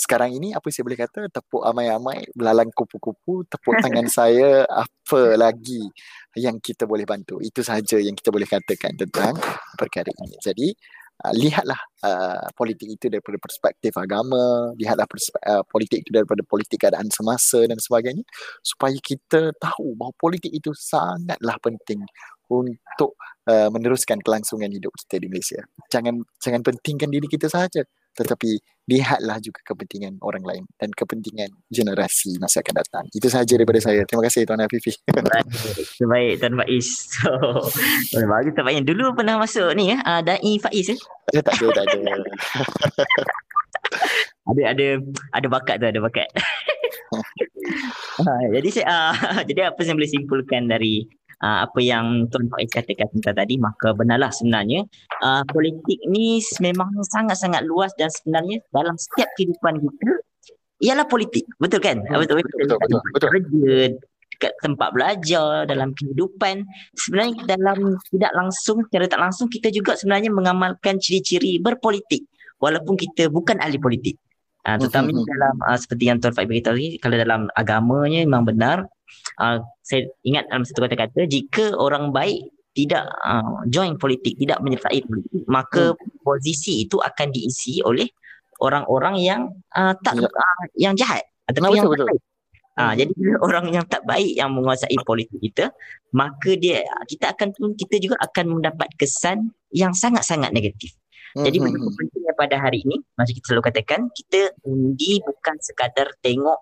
[0.00, 5.84] sekarang ini apa saya boleh kata tepuk amai-amai belalang kupu-kupu tepuk tangan saya apa lagi
[6.40, 7.36] yang kita boleh bantu?
[7.44, 9.36] Itu sahaja yang kita boleh katakan tentang
[9.76, 10.40] perkara ini.
[10.40, 10.72] Jadi
[11.20, 16.80] uh, lihatlah uh, politik itu daripada perspektif agama lihatlah perspektif, uh, politik itu daripada politik
[16.80, 18.24] keadaan semasa dan sebagainya
[18.64, 22.00] supaya kita tahu bahawa politik itu sangatlah penting
[22.48, 23.20] untuk
[23.52, 25.60] uh, meneruskan kelangsungan hidup kita di Malaysia.
[25.92, 27.84] Jangan jangan pentingkan diri kita sahaja
[28.20, 28.60] tetapi
[28.90, 33.04] lihatlah juga kepentingan orang lain dan kepentingan generasi masa akan datang.
[33.16, 34.02] Itu sahaja daripada saya.
[34.04, 34.92] Terima kasih Tuan Afifi.
[36.04, 36.86] Baik, Tuan Faiz.
[37.16, 37.30] So,
[38.34, 38.82] bagus Tuan Faiz.
[38.82, 40.96] Dulu pernah masuk ni ya, uh, Dai Faiz ya?
[41.32, 42.12] Eh, tak ada, tak ada.
[44.50, 44.86] ada ada
[45.32, 46.28] ada bakat tu, ada bakat.
[48.20, 51.06] uh, jadi saya uh, jadi apa yang boleh simpulkan dari
[51.42, 54.84] uh, apa yang Tuan Faiz katakan tentang tadi maka benarlah sebenarnya
[55.24, 60.12] uh, politik ni memang sangat-sangat luas dan sebenarnya dalam setiap kehidupan kita
[60.80, 61.44] ialah politik.
[61.60, 62.00] Betul kan?
[62.08, 63.28] Hmm, betul betul betul, betul, betul.
[63.28, 63.74] kerja
[64.40, 66.64] dekat tempat belajar dalam kehidupan.
[66.96, 72.24] Sebenarnya dalam tidak langsung secara tak langsung kita juga sebenarnya mengamalkan ciri-ciri berpolitik
[72.56, 74.16] walaupun kita bukan ahli politik.
[74.60, 78.84] Uh, terutama dalam uh, seperti yang Tuan Faiz beritahu tadi kalau dalam agamanya memang benar
[79.40, 85.02] uh, saya ingat dalam satu kata-kata jika orang baik tidak uh, join politik, tidak menyertai
[85.02, 86.22] politik, maka hmm.
[86.22, 88.06] posisi itu akan diisi oleh
[88.62, 89.40] orang-orang yang
[89.74, 92.20] uh, tak uh, yang jahat ataupun yang betul, betul.
[92.78, 95.74] Ha, jadi bila orang yang tak baik yang menguasai politik kita,
[96.16, 100.94] maka dia kita akan kita juga akan mendapat kesan yang sangat-sangat negatif.
[101.30, 101.78] Jadi mm-hmm.
[101.78, 106.58] betapa pentingnya pada hari ini, macam kita selalu katakan, kita undi bukan sekadar tengok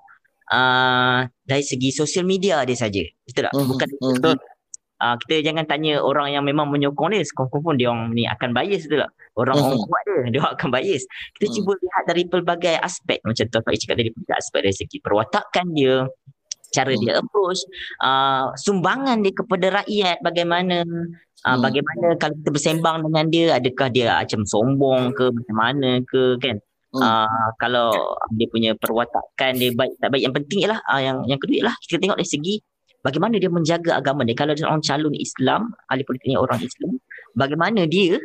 [0.52, 3.02] uh, dari segi sosial media dia saja.
[3.24, 3.52] Betul tak?
[3.54, 3.68] Mm-hmm.
[3.68, 4.56] Bukan mm-hmm.
[4.98, 8.50] Uh, kita jangan tanya orang yang memang menyokong dia, confirm pun dia orang ni akan
[8.50, 9.14] bias betul tak?
[9.38, 9.70] Orang mm-hmm.
[9.70, 11.02] orang kuat dia, dia akan bias.
[11.06, 11.54] Kita mm-hmm.
[11.54, 15.66] cuba lihat dari pelbagai aspek macam tu Pak cakap dari pelbagai aspek dari segi perwatakan
[15.70, 16.02] dia,
[16.72, 17.00] cara hmm.
[17.00, 17.60] dia approach
[18.04, 20.84] uh, sumbangan dia kepada rakyat bagaimana
[21.44, 21.60] uh, hmm.
[21.64, 26.60] bagaimana kalau kita bersembang dengan dia adakah dia macam sombong ke macam mana ke kan
[26.94, 27.02] hmm.
[27.02, 27.92] uh, kalau
[28.34, 31.74] dia punya perwatakan dia baik tak baik yang penting ialah uh, yang yang kedua ialah
[31.84, 32.54] kita tengok dari segi
[33.02, 36.92] bagaimana dia menjaga agama dia kalau dia orang calon Islam ahli politiknya orang Islam
[37.34, 38.16] bagaimana dia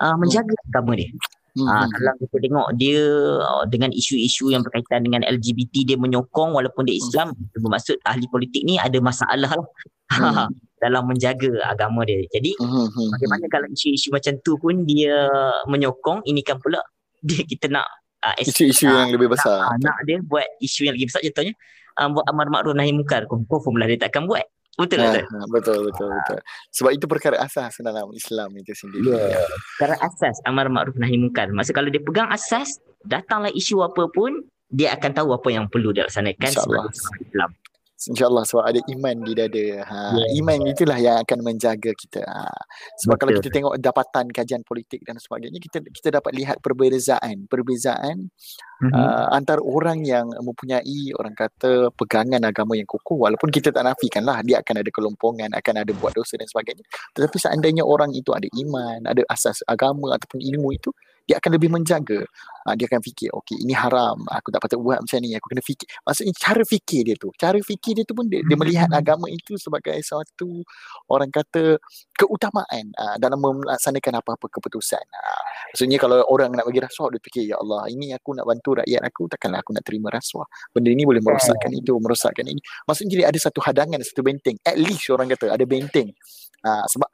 [0.00, 0.68] uh, menjaga hmm.
[0.72, 1.10] agama dia
[1.56, 1.64] Hmm.
[1.64, 3.00] Uh, kalau kita tengok dia
[3.40, 7.56] uh, dengan isu-isu yang berkaitan dengan LGBT dia menyokong walaupun dia Islam hmm.
[7.64, 9.64] bermaksud ahli politik ni ada masalah lah
[10.12, 10.52] hmm.
[10.84, 12.20] dalam menjaga agama dia.
[12.28, 12.92] Jadi hmm.
[12.92, 13.52] hmm bagaimana hmm.
[13.56, 15.16] kalau isu-isu macam tu pun dia
[15.64, 16.84] menyokong ini kan pula
[17.26, 17.88] dia kita nak
[18.32, 19.62] uh, isu-isu uh, yang lebih besar.
[19.62, 21.54] Nak, uh, nak dia buat isu yang lebih besar contohnya
[22.02, 24.44] uh, buat amar makruf nahi mungkar confirm lah dia takkan buat.
[24.76, 25.24] Betul ha, tak?
[25.48, 26.38] Betul, betul, betul.
[26.68, 29.08] Sebab itu perkara asas dalam Islam itu sendiri.
[29.08, 29.48] Yeah.
[29.80, 31.48] Perkara asas amar ma'ruf nahi munkar.
[31.48, 32.76] Maksud kalau dia pegang asas,
[33.08, 36.92] datanglah isu apa pun, dia akan tahu apa yang perlu dilaksanakan sebagai
[37.24, 37.50] Islam.
[37.96, 39.66] InsyaAllah sebab ada iman di dada.
[39.88, 40.28] Ha, yeah.
[40.36, 42.20] Iman itulah yang akan menjaga kita.
[42.28, 42.52] Ha.
[43.00, 43.20] Sebab Betul.
[43.24, 47.48] kalau kita tengok dapatan kajian politik dan sebagainya, kita kita dapat lihat perbezaan.
[47.48, 48.92] Perbezaan mm-hmm.
[48.92, 53.16] uh, antara orang yang mempunyai, orang kata, pegangan agama yang kukuh.
[53.16, 56.84] Walaupun kita tak nafikan lah, dia akan ada kelompongan, akan ada buat dosa dan sebagainya.
[57.16, 60.92] Tetapi seandainya orang itu ada iman, ada asas agama ataupun ilmu itu,
[61.26, 62.22] dia akan lebih menjaga.
[62.66, 65.62] Uh, dia akan fikir, okey ini haram, aku tak patut buat macam ni, aku kena
[65.62, 65.86] fikir.
[66.02, 68.98] Maksudnya cara fikir dia tu, cara fikir dia tu pun dia, dia melihat hmm.
[68.98, 70.66] agama itu sebagai satu
[71.06, 71.78] orang kata
[72.18, 74.98] keutamaan uh, dalam melaksanakan apa-apa keputusan.
[74.98, 78.82] Uh, maksudnya kalau orang nak bagi rasuah, dia fikir, ya Allah, ini aku nak bantu
[78.82, 80.46] rakyat aku, takkanlah aku nak terima rasuah.
[80.74, 82.58] Benda ini boleh merosakkan itu, merosakkan ini.
[82.86, 84.58] Maksudnya jadi ada satu hadangan, satu benteng.
[84.66, 86.10] At least orang kata ada benteng.
[86.66, 87.06] Uh, sebab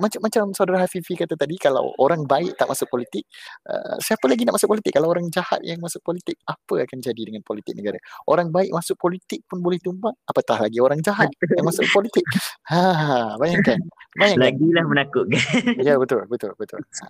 [0.00, 3.24] macam macam saudara Hafifi kata tadi kalau orang baik tak masuk politik
[3.68, 4.92] uh, siapa lagi nak masuk politik?
[4.94, 7.98] Kalau orang jahat yang masuk politik apa akan jadi dengan politik negara?
[8.26, 10.14] Orang baik masuk politik pun boleh tumbang.
[10.26, 12.24] Apatah lagi orang jahat yang masuk politik?
[12.68, 13.80] Ha bayangkan
[14.18, 14.52] bayangkan.
[14.52, 15.40] Lagilah menakutkan.
[15.88, 16.80] Ya betul betul betul.
[16.84, 17.06] Ha.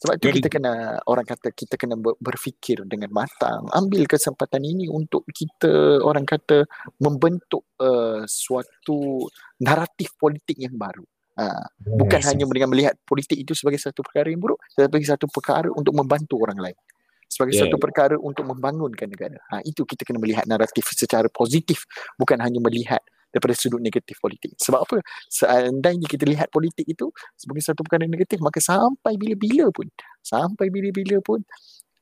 [0.00, 3.68] sebab itu kita kena orang kata kita kena berfikir dengan matang.
[3.72, 6.64] Ambil kesempatan ini untuk kita orang kata
[7.00, 9.28] membentuk uh, suatu
[9.60, 11.04] naratif politik yang baru
[11.34, 11.50] Ha,
[11.82, 12.30] bukan yes.
[12.30, 16.38] hanya dengan melihat politik itu sebagai satu perkara yang buruk tetapi satu perkara untuk membantu
[16.38, 16.78] orang lain.
[17.26, 17.66] Sebagai yeah.
[17.66, 19.34] satu perkara untuk membangunkan negara.
[19.50, 21.82] Ha, itu kita kena melihat naratif secara positif
[22.14, 23.02] bukan hanya melihat
[23.34, 24.54] daripada sudut negatif politik.
[24.62, 25.02] Sebab apa?
[25.26, 29.90] Seandainya kita lihat politik itu sebagai satu perkara negatif maka sampai bila-bila pun
[30.22, 31.42] sampai bila-bila pun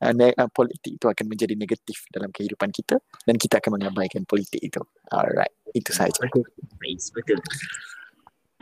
[0.05, 4.85] uh, politik itu akan menjadi negatif dalam kehidupan kita dan kita akan mengabaikan politik itu.
[5.09, 6.45] Alright itu saja betul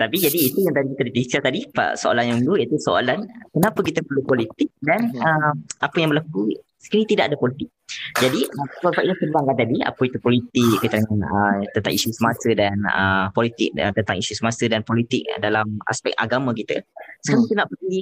[0.00, 3.84] tapi jadi itu yang tadi kita discuss tadi Pak soalan yang dulu iaitu soalan kenapa
[3.84, 5.52] kita perlu politik dan uh,
[5.84, 6.48] apa yang berlaku
[6.80, 7.68] sekali tidak ada politik.
[8.16, 8.40] Jadi
[8.80, 13.76] Pak yang sebangkan tadi apa itu politik tentang uh, tentang isu semasa dan uh, politik
[13.76, 16.80] uh, tentang isu semasa dan politik dalam aspek agama kita.
[17.20, 18.00] Sekarang kita nak pergi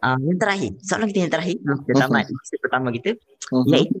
[0.00, 0.72] uh, yang terakhir.
[0.80, 3.10] Soalan kita yang terakhir kita tamat isu pertama kita
[3.68, 4.00] iaitu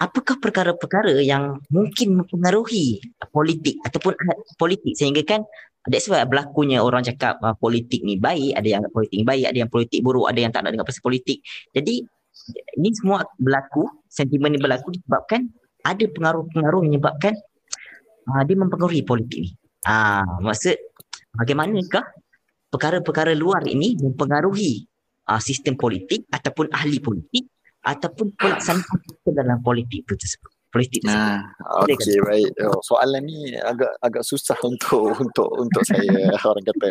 [0.00, 4.16] apakah perkara-perkara yang mungkin mempengaruhi politik ataupun
[4.56, 5.44] politik sehingga kan
[5.84, 9.58] That's why berlakunya orang cakap uh, politik ni baik, ada yang politik ni baik, ada
[9.60, 11.44] yang politik buruk, ada yang tak nak dengar pasal politik.
[11.76, 12.00] Jadi
[12.80, 15.52] ini semua berlaku, sentimen ni berlaku disebabkan
[15.84, 17.36] ada pengaruh-pengaruh menyebabkan
[18.32, 19.50] uh, dia mempengaruhi politik ni.
[19.84, 20.80] Ah, uh, maksud
[21.36, 22.04] bagaimanakah
[22.72, 24.88] perkara-perkara luar ini mempengaruhi
[25.28, 27.52] uh, sistem politik ataupun ahli politik
[27.84, 31.38] ataupun pelaksanaan dalam politik itu tersebut politik nah,
[31.86, 32.50] okey baik.
[32.66, 36.88] Oh, soalan ni agak agak susah untuk untuk untuk saya orang kata.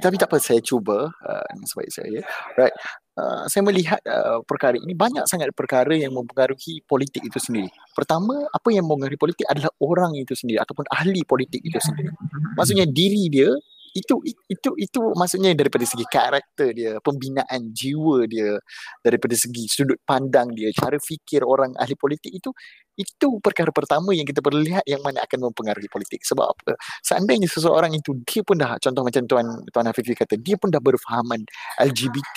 [0.00, 2.20] Tapi tak apa saya cuba uh, sebaik saya.
[2.56, 2.72] Right.
[3.20, 7.68] Uh, saya melihat uh, perkara ini banyak sangat perkara yang mempengaruhi politik itu sendiri.
[7.92, 12.08] Pertama, apa yang mempengaruhi politik adalah orang itu sendiri ataupun ahli politik itu sendiri.
[12.56, 13.52] Maksudnya diri dia
[13.90, 18.58] itu itu itu maksudnya daripada segi karakter dia pembinaan jiwa dia
[19.02, 22.54] daripada segi sudut pandang dia cara fikir orang ahli politik itu
[23.00, 26.20] itu perkara pertama yang kita perlu lihat yang mana akan mempengaruhi politik.
[26.20, 26.76] Sebab apa?
[27.00, 30.82] Seandainya seseorang itu dia pun dah contoh macam tuan tuan Hafifi kata dia pun dah
[30.82, 31.40] berfahaman
[31.80, 32.36] LGBT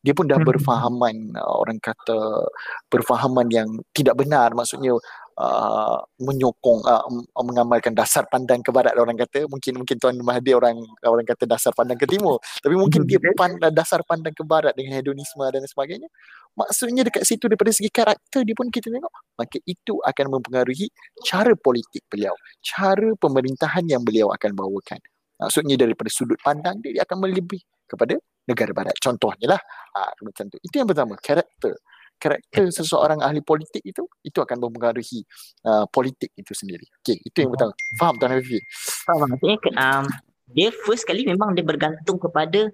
[0.00, 0.48] dia pun dah hmm.
[0.48, 2.48] berfahaman uh, orang kata
[2.88, 4.56] berfahaman yang tidak benar.
[4.56, 4.96] Maksudnya
[5.40, 7.08] uh, menyokong uh,
[7.40, 9.48] mengamalkan dasar pandang ke barat orang kata.
[9.48, 12.36] Mungkin mungkin tuan Mahathir orang orang kata dasar pandang ke timur.
[12.60, 16.08] Tapi mungkin dia pandang, dasar pandang ke barat dengan hedonisme dan sebagainya.
[16.54, 20.92] Maksudnya dekat situ daripada segi karakter dia pun kita tengok maka itu akan mempengaruhi
[21.24, 22.36] cara politik beliau.
[22.60, 25.00] Cara pemerintahan yang beliau akan bawakan.
[25.40, 28.96] Maksudnya daripada sudut pandang dia, dia akan melebih kepada negara barat.
[29.00, 29.60] Contohnya lah.
[29.96, 30.60] Ha, macam tu.
[30.60, 31.72] Itu yang pertama karakter
[32.20, 35.24] karakter seseorang ahli politik itu itu akan mempengaruhi
[35.64, 36.84] uh, politik itu sendiri.
[37.00, 37.72] Okey, itu yang betul.
[37.96, 38.60] Faham Tuan Hafiz?
[39.08, 39.28] Faham.
[39.32, 40.04] Maksudnya um,
[40.52, 42.68] dia first kali memang dia bergantung kepada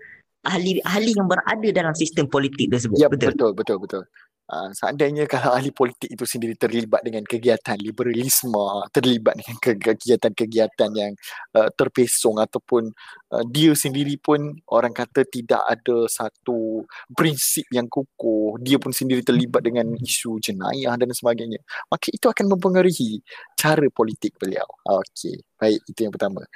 [0.47, 2.99] ahli ahli yang berada dalam sistem politik tersebut.
[2.99, 3.77] Ya, betul betul betul.
[3.83, 4.03] betul.
[4.47, 11.13] Uh, seandainya kalau ahli politik itu sendiri terlibat dengan kegiatan liberalisme, terlibat dengan kegiatan-kegiatan yang
[11.59, 12.95] uh, terpesong ataupun
[13.35, 19.27] uh, dia sendiri pun orang kata tidak ada satu prinsip yang kukuh, dia pun sendiri
[19.27, 21.59] terlibat dengan isu jenayah dan sebagainya,
[21.91, 23.19] maka itu akan mempengaruhi
[23.59, 24.67] cara politik beliau.
[24.87, 26.47] Okey, baik itu yang pertama.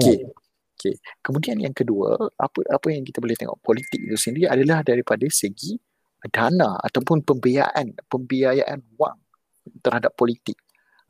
[0.00, 0.24] Okey.
[0.74, 0.96] Okey.
[1.20, 5.76] Kemudian yang kedua, apa apa yang kita boleh tengok politik itu sendiri adalah daripada segi
[6.32, 9.18] dana ataupun pembiayaan pembiayaan wang
[9.80, 10.56] terhadap politik.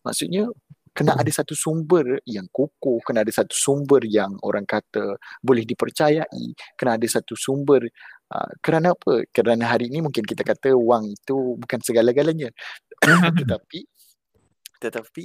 [0.03, 0.51] Maksudnya
[0.95, 6.55] kena ada satu sumber yang kukuh, kena ada satu sumber yang orang kata boleh dipercayai,
[6.79, 7.91] kena ada satu sumber
[8.31, 9.27] uh, kerana apa?
[9.35, 12.55] Kerana hari ini mungkin kita kata wang itu bukan segala-galanya.
[13.43, 13.81] tetapi
[14.79, 15.25] tetapi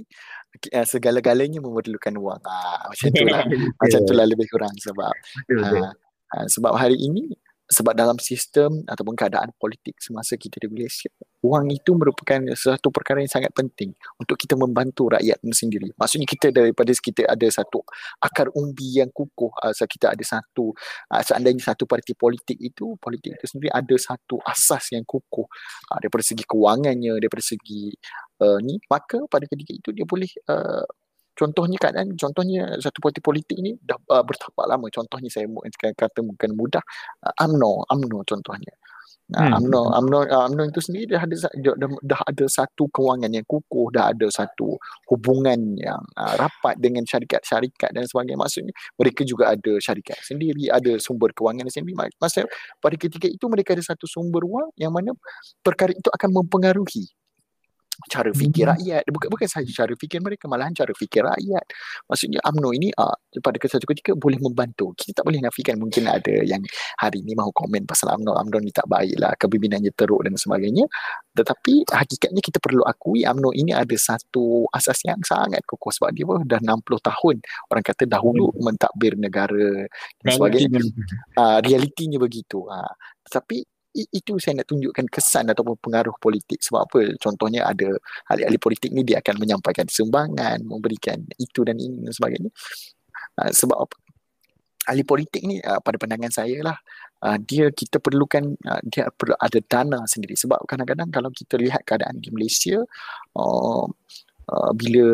[0.74, 2.42] uh, segala-galanya memerlukan wang.
[2.42, 3.44] Uh, macam itulah.
[3.82, 5.14] macam itulah lebih kurang sebab
[5.54, 5.94] uh,
[6.34, 7.30] uh, sebab hari ini
[7.70, 11.14] sebab dalam sistem ataupun keadaan politik semasa kita di Malaysia,
[11.46, 15.94] wang itu merupakan sesuatu perkara yang sangat penting untuk kita membantu rakyat sendiri.
[15.94, 17.86] Maksudnya kita daripada kita ada satu
[18.20, 20.74] akar umbi yang kukuh, asal kita ada satu,
[21.14, 25.46] uh, seandainya satu parti politik itu, politik itu sendiri ada satu asas yang kukuh
[25.94, 27.94] uh, daripada segi kewangannya, daripada segi
[28.42, 30.84] uh, ni, maka pada ketika itu dia boleh uh,
[31.40, 35.48] contohnya keadaan contohnya satu parti politik ni dah uh, bertapak lama contohnya saya
[35.96, 36.84] kata bukan mudah
[37.24, 38.76] uh, AMNO AMNO contohnya
[39.30, 39.70] Nah, hmm.
[39.70, 43.46] UMNO, UMNO, uh, UMNO itu sendiri dah ada dah, dah, dah ada satu kewangan yang
[43.46, 48.42] kukuh, dah ada satu hubungan yang uh, rapat dengan syarikat-syarikat dan sebagainya.
[48.42, 51.94] Maksudnya mereka juga ada syarikat sendiri, ada sumber kewangan sendiri.
[52.18, 52.50] Maksudnya
[52.82, 55.14] pada ketika itu mereka ada satu sumber wang yang mana
[55.62, 57.06] perkara itu akan mempengaruhi
[58.08, 58.74] cara fikir hmm.
[58.78, 61.66] rakyat bukan bukan sahaja cara fikir mereka malahan cara fikir rakyat.
[62.08, 66.32] Maksudnya UMNO ini uh, pada satu ketika boleh membantu kita tak boleh nafikan mungkin ada
[66.47, 66.64] yang
[66.95, 70.88] hari ini mahu komen pasal UMNO UMNO ni tak baik lah kebimbingannya teruk dan sebagainya.
[71.36, 76.24] Tetapi hakikatnya kita perlu akui UMNO ini ada satu asas yang sangat kukuh sebab dia
[76.24, 77.36] pun dah 60 tahun.
[77.68, 78.62] Orang kata dahulu hmm.
[78.64, 79.88] mentadbir negara
[80.24, 80.80] dan sebagainya.
[81.36, 82.64] uh, realitinya begitu.
[82.64, 82.93] Uh,
[83.28, 86.62] tetapi itu saya nak tunjukkan kesan ataupun pengaruh politik.
[86.62, 87.00] Sebab apa?
[87.18, 87.90] Contohnya ada
[88.30, 92.50] ahli-ahli politik ni dia akan menyampaikan sumbangan memberikan itu dan ini dan sebagainya.
[93.40, 93.96] Uh, sebab apa?
[94.90, 96.78] Ahli politik ni uh, pada pandangan saya lah
[97.26, 100.38] uh, dia kita perlukan uh, dia perlu ada dana sendiri.
[100.38, 102.80] Sebab kadang-kadang kalau kita lihat keadaan di Malaysia
[103.36, 103.86] uh,
[104.50, 105.06] uh, bila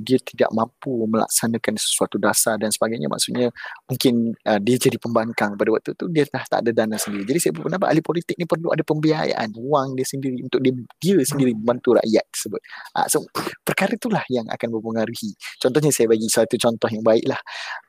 [0.00, 3.52] dia tidak mampu melaksanakan sesuatu dasar dan sebagainya maksudnya
[3.86, 7.28] mungkin uh, dia jadi pembangkang pada waktu tu dia dah tak ada dana sendiri.
[7.28, 11.20] Jadi saya berpendapat ahli politik ni perlu ada pembiayaan wang dia sendiri untuk dia, dia
[11.22, 12.60] sendiri membantu rakyat tersebut.
[12.96, 13.22] Uh, so
[13.62, 15.36] perkara itulah yang akan mempengaruhi.
[15.60, 17.40] Contohnya saya bagi satu contoh yang baiklah.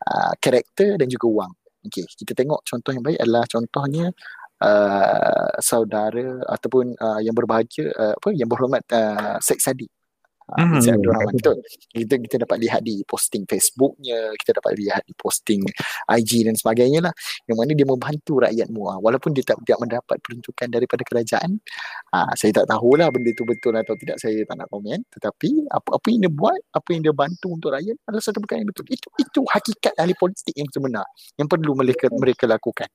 [0.03, 1.53] Uh, karakter dan juga wang.
[1.87, 4.11] Okey kita tengok contoh yang baik adalah contohnya
[4.61, 9.57] Uh, saudara ataupun uh, yang berbahagia uh, apa yang berhormat uh, Sheikh
[10.51, 10.97] Sadiq Mm-hmm.
[10.99, 11.57] Abdul Rahman betul.
[11.95, 15.63] Kita kita dapat lihat di posting Facebooknya, kita dapat lihat di posting
[16.11, 17.13] IG dan sebagainya lah.
[17.47, 18.99] Yang mana dia membantu rakyat muah.
[18.99, 21.55] Walaupun dia tak, tidak mendapat peruntukan daripada kerajaan.
[22.11, 24.19] Ha, saya tak tahulah benda itu betul atau tidak.
[24.19, 24.99] Saya tak nak komen.
[25.07, 28.59] Tetapi apa apa yang dia buat, apa yang dia bantu untuk rakyat adalah satu perkara
[28.59, 28.85] yang betul.
[28.91, 31.07] Itu itu hakikat ahli politik yang sebenar.
[31.39, 32.91] Yang perlu mereka, mereka lakukan.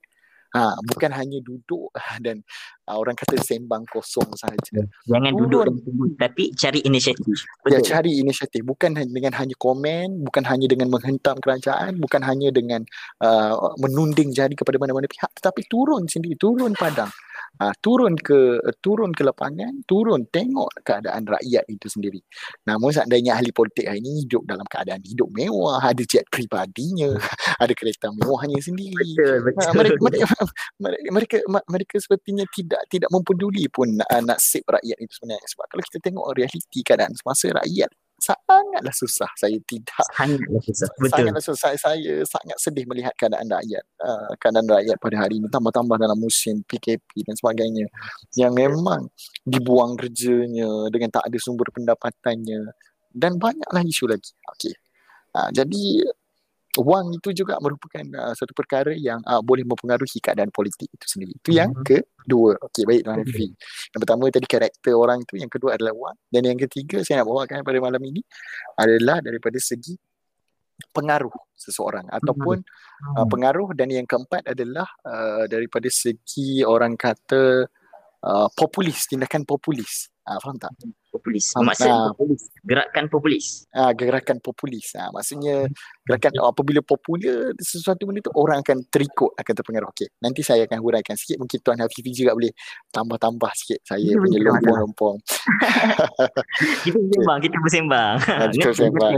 [0.57, 1.92] Ha, bukan hanya duduk
[2.24, 2.40] dan
[2.88, 4.88] uh, orang kata sembang kosong saja.
[5.04, 5.40] Jangan Turun.
[5.44, 7.44] duduk dan tunggu tapi cari inisiatif.
[7.68, 8.64] Ya, cari inisiatif.
[8.64, 12.88] Bukan dengan hanya komen, bukan hanya dengan menghentam kerajaan, bukan hanya dengan
[13.20, 17.12] uh, menunding jari kepada mana-mana pihak tetapi turun sendiri, turun padang.
[17.61, 22.20] Uh, turun ke uh, turun ke lapangan turun tengok keadaan rakyat itu sendiri.
[22.68, 27.16] Namun seandainya ahli politik hari ini hidup dalam keadaan hidup mewah ada jet pribadinya
[27.62, 29.16] ada kereta mewahnya sendiri.
[29.16, 29.64] Betul, betul.
[29.64, 30.24] Uh, mereka, mereka,
[30.82, 31.36] mereka, mereka
[31.66, 35.46] mereka sepertinya tidak tidak mempeduli pun uh, nasib rakyat itu sebenarnya.
[35.52, 40.07] Sebab kalau kita tengok realiti keadaan semasa rakyat sangatlah susah saya tidak.
[40.17, 41.12] Sangatlah susah betul.
[41.12, 43.85] Sangatlah susah saya, sangat sedih melihat keadaan rakyat.
[44.01, 45.47] Uh, keadaan rakyat pada hari ini.
[45.53, 47.87] Tambah-tambah dalam musim PKP dan sebagainya.
[48.35, 49.12] Yang memang
[49.45, 52.73] dibuang kerjanya dengan tak ada sumber pendapatannya.
[53.12, 54.33] Dan banyaklah isu lagi.
[54.57, 54.75] Okey.
[55.37, 56.09] Uh, jadi
[56.83, 61.33] wang itu juga merupakan uh, satu perkara yang uh, boleh mempengaruhi keadaan politik itu sendiri.
[61.37, 61.85] Itu yang hmm.
[62.24, 62.59] kedua.
[62.68, 63.49] Okey, baik Tuan Hafifi.
[63.95, 67.29] Yang pertama tadi karakter orang itu, yang kedua adalah wang dan yang ketiga saya nak
[67.31, 68.20] bawakan pada malam ini
[68.77, 69.95] adalah daripada segi
[70.93, 72.61] pengaruh seseorang ataupun
[73.16, 77.64] uh, pengaruh dan yang keempat adalah uh, daripada segi orang kata
[78.27, 80.12] uh, populis, tindakan populis.
[80.27, 80.74] Ah, faham tak?
[81.17, 81.45] Populis.
[81.57, 82.43] Maksudnya nah, populis.
[82.61, 83.47] Gerakan populis.
[83.73, 84.87] Ah, gerakan populis.
[84.95, 85.67] Ah, maksudnya
[86.05, 86.51] gerakan hmm.
[86.53, 89.89] apabila popular sesuatu benda tu orang akan terikut akan terpengaruh.
[89.97, 90.12] Okey.
[90.21, 92.53] Nanti saya akan huraikan sikit mungkin Tuan Hafifi juga boleh
[92.93, 95.17] tambah-tambah sikit saya ya, punya lompong-lompong.
[96.85, 98.14] kita bersembang, kita bersembang.
[98.29, 99.12] Ah, kita bersembang.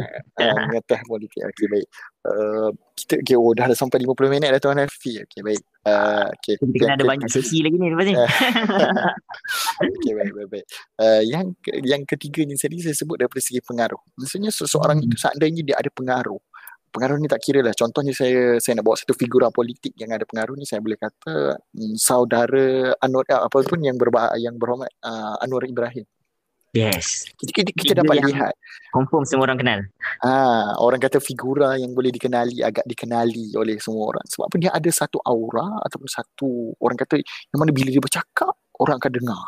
[0.71, 1.41] Ngeteh politik.
[1.43, 1.89] Okey, baik.
[2.29, 2.69] Uh,
[2.99, 5.23] kita okay, oh, dah sampai 50 minit dah Tuan Hafifi.
[5.25, 5.63] Okey, baik.
[5.89, 6.55] Uh, okay.
[6.61, 8.15] Kita kena ada banyak sesi lagi ni lepas ni.
[9.89, 10.67] okay, baik, baik, baik.
[11.01, 11.57] Uh, yang
[11.89, 14.01] yang ketiga ni tadi saya sebut daripada segi pengaruh.
[14.21, 15.23] Maksudnya seseorang itu hmm.
[15.25, 16.41] seandainya dia ada pengaruh.
[16.89, 17.73] Pengaruh ni tak kira lah.
[17.73, 21.57] Contohnya saya saya nak bawa satu figura politik yang ada pengaruh ni saya boleh kata
[21.61, 26.05] um, saudara Anwar apa pun yang berba yang berhormat uh, Anwar Ibrahim.
[26.77, 27.25] Yes.
[27.41, 28.53] Kita, kita, kita dapat lihat.
[28.93, 29.81] Confirm semua orang kenal.
[30.21, 30.31] Ha,
[30.77, 34.25] orang kata figura yang boleh dikenali, agak dikenali oleh semua orang.
[34.29, 38.53] Sebab apa dia ada satu aura ataupun satu orang kata yang mana bila dia bercakap,
[38.81, 39.45] orang akan dengar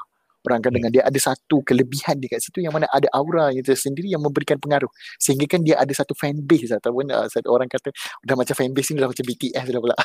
[0.46, 4.08] orang akan dengar dia ada satu kelebihan dekat situ yang mana ada aura yang tersendiri
[4.08, 4.88] yang memberikan pengaruh.
[5.20, 7.92] Sehingga kan dia ada satu fan base ataupun uh, satu orang kata
[8.24, 9.96] dah macam fan base ni dah macam BTS dah pula.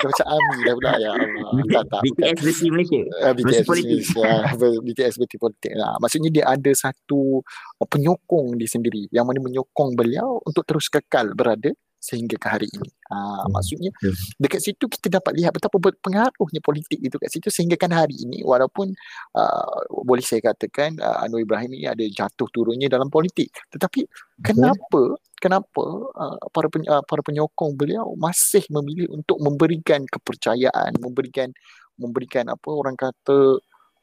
[0.00, 0.92] Dah macam ARMY dah pula.
[0.96, 3.00] Ya Allah tak, tak, BTS versi Malaysia?
[3.20, 4.34] Uh, BTS versi ya,
[4.80, 5.72] BTS versi politik.
[5.76, 5.94] Lah.
[6.00, 7.44] maksudnya dia ada satu
[7.84, 11.70] penyokong dia sendiri yang mana menyokong beliau untuk terus kekal berada
[12.00, 12.88] sehingga ke hari ini.
[13.12, 13.44] Ha.
[13.52, 14.16] Maksudnya yeah.
[14.40, 18.40] dekat situ kita dapat lihat betapa pengaruhnya politik itu kat situ sehingga kan hari ini
[18.40, 18.96] walaupun
[19.36, 23.52] uh, boleh saya katakan uh, Anwar Ibrahim ini ada jatuh turunnya dalam politik.
[23.68, 24.08] Tetapi
[24.40, 25.20] kenapa yeah.
[25.36, 25.84] kenapa
[26.16, 31.52] uh, para pen, uh, para penyokong beliau masih memilih untuk memberikan kepercayaan, memberikan
[32.00, 33.60] memberikan apa orang kata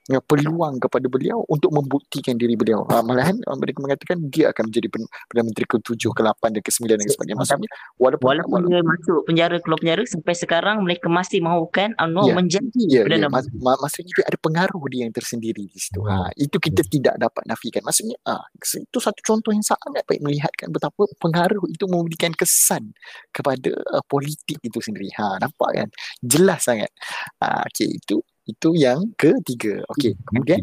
[0.08, 2.88] peluang kepada beliau untuk membuktikan diri beliau.
[2.88, 4.88] Ha, malahan uh, mereka mengatakan dia akan menjadi
[5.28, 7.38] Perdana Menteri ke-7, ke-8 dan ke-9 dan sebagainya.
[7.44, 12.36] Maksudnya walaupun, walaupun dia masuk penjara keluar penjara sampai sekarang mereka masih mahukan Anwar yeah,
[12.40, 13.32] menjadi yeah, Perdana yeah.
[13.36, 13.58] Menteri.
[13.60, 16.00] Mas, maksudnya dia ada pengaruh dia yang tersendiri di situ.
[16.08, 16.92] Ha, itu kita yeah.
[16.96, 17.84] tidak dapat nafikan.
[17.84, 22.96] Maksudnya ha, itu satu contoh yang sangat baik melihatkan betapa pengaruh itu memberikan kesan
[23.36, 25.12] kepada uh, politik itu sendiri.
[25.20, 25.88] Ha, nampak kan?
[26.24, 26.96] Jelas sangat.
[27.44, 29.84] Ha, okay, itu itu yang ketiga.
[29.92, 30.24] Okey, hmm.
[30.24, 30.62] kemudian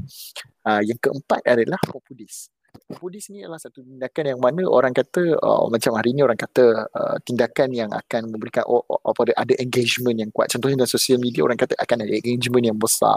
[0.65, 2.49] uh, yang keempat adalah populis.
[2.75, 6.91] Populis ni adalah satu tindakan yang mana orang kata uh, macam hari ni orang kata
[6.91, 10.51] uh, tindakan yang akan memberikan oh, oh, apa ada engagement yang kuat.
[10.51, 13.15] Contohnya dalam sosial media orang kata akan ada engagement yang besar.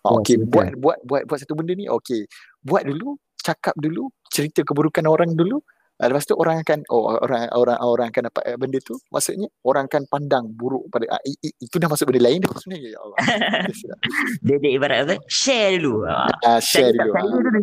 [0.00, 2.24] Uh, okey, buat buat buat buat satu benda ni okey.
[2.64, 5.60] Buat dulu, cakap dulu, cerita keburukan orang dulu,
[5.96, 9.48] Uh, lepas tu orang akan oh orang orang orang akan dapat uh, benda tu maksudnya
[9.64, 12.88] orang akan pandang buruk pada uh, i, i, itu dah masuk benda lain dah sebenarnya
[12.92, 13.18] ya Allah.
[14.44, 15.16] dia dia ibarat apa?
[15.24, 16.04] Share dulu.
[16.04, 17.12] Uh, share dulu.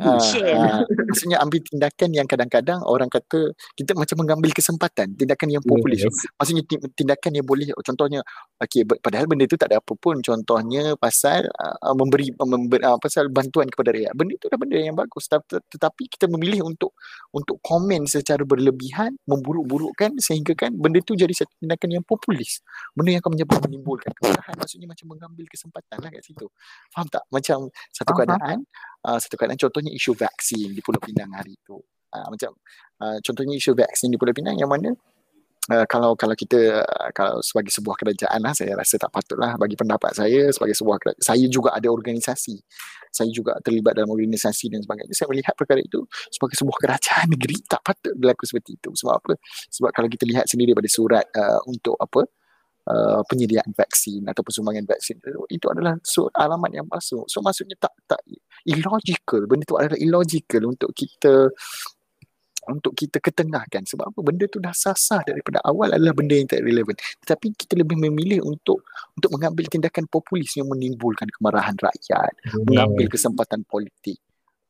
[0.02, 0.58] Uh, share.
[0.58, 0.82] Uh,
[1.14, 6.02] maksudnya ambil tindakan yang kadang-kadang orang kata kita macam mengambil kesempatan tindakan yang populis.
[6.02, 6.18] Yes.
[6.34, 6.64] Maksudnya
[6.98, 8.26] tindakan yang boleh contohnya
[8.66, 13.30] okey padahal benda tu tak ada apa pun contohnya pasal uh, memberi, memberi uh, pasal
[13.30, 14.18] bantuan kepada rakyat.
[14.18, 16.98] Benda tu dah benda yang bagus tetapi kita memilih untuk
[17.30, 22.63] untuk komen secara berlebihan memburuk-burukkan sehingga kan benda tu jadi satu tindakan yang populis.
[22.95, 26.47] Benda yang akan menyebabkan menimbulkan kemarahan maksudnya macam mengambil kesempatan lah kat situ.
[26.95, 27.28] Faham tak?
[27.28, 28.63] Macam satu keadaan
[29.03, 29.59] uh, satu keadaan.
[29.59, 31.76] Contohnya isu vaksin di Pulau Pinang hari itu
[32.13, 32.55] uh, macam
[33.03, 34.93] uh, contohnya isu vaksin di Pulau Pinang yang mana
[35.72, 39.80] Uh, kalau kalau kita uh, kalau sebagai sebuah kerajaan lah saya rasa tak patutlah bagi
[39.80, 42.59] pendapat saya sebagai sebuah kerajaan, saya juga ada organisasi
[43.14, 45.14] saya juga terlibat dalam organisasi dan sebagainya.
[45.14, 46.01] Saya melihat perkara itu
[46.34, 48.89] sebagai sebuah kerajaan negeri tak patut berlaku seperti itu.
[48.97, 49.34] Sebab apa?
[49.70, 52.26] Sebab kalau kita lihat sendiri pada surat uh, untuk apa
[52.89, 55.22] uh, penyediaan vaksin ataupun sumbangan vaksin
[55.53, 57.22] itu adalah so, alamat yang palsu.
[57.30, 58.26] So maksudnya tak tak
[58.66, 59.45] illogical.
[59.45, 61.53] Benda itu adalah illogical untuk kita
[62.70, 63.84] untuk kita ketengahkan.
[63.84, 64.20] Sebab apa?
[64.24, 66.95] Benda tu dah sasar daripada awal adalah benda yang tak relevan.
[67.26, 68.86] Tetapi kita lebih memilih untuk
[69.16, 72.64] untuk mengambil tindakan populis yang menimbulkan kemarahan rakyat yeah.
[72.66, 74.18] mengambil kesempatan politik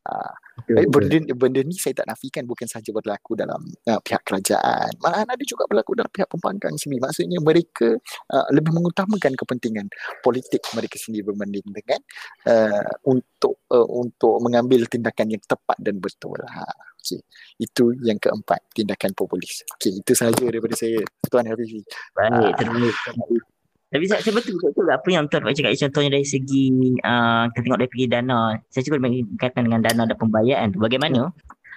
[0.08, 0.34] uh,
[0.68, 5.44] benda, benda ni saya tak nafikan bukan sahaja berlaku dalam uh, pihak kerajaan malahan ada
[5.44, 7.96] juga berlaku dalam pihak pembangkang sendiri maksudnya mereka
[8.32, 9.86] uh, lebih mengutamakan kepentingan
[10.20, 12.00] politik mereka sendiri berbanding dengan
[12.48, 16.64] uh, untuk uh, untuk mengambil tindakan yang tepat dan betul ha.
[17.04, 17.20] Okey.
[17.60, 19.60] Itu yang keempat, tindakan populis.
[19.76, 21.84] Okey, itu sahaja daripada saya, Tuan Hafizi.
[22.16, 23.53] Baik, terima kasih.
[23.94, 26.66] Tapi saya, saya betul betul apa yang Tuan Pak cakap contohnya dari segi
[26.98, 28.40] uh, kita tengok dari segi dana.
[28.66, 30.82] Saya cuba berkaitan dengan dana dan pembayaran tu.
[30.82, 31.30] Bagaimana?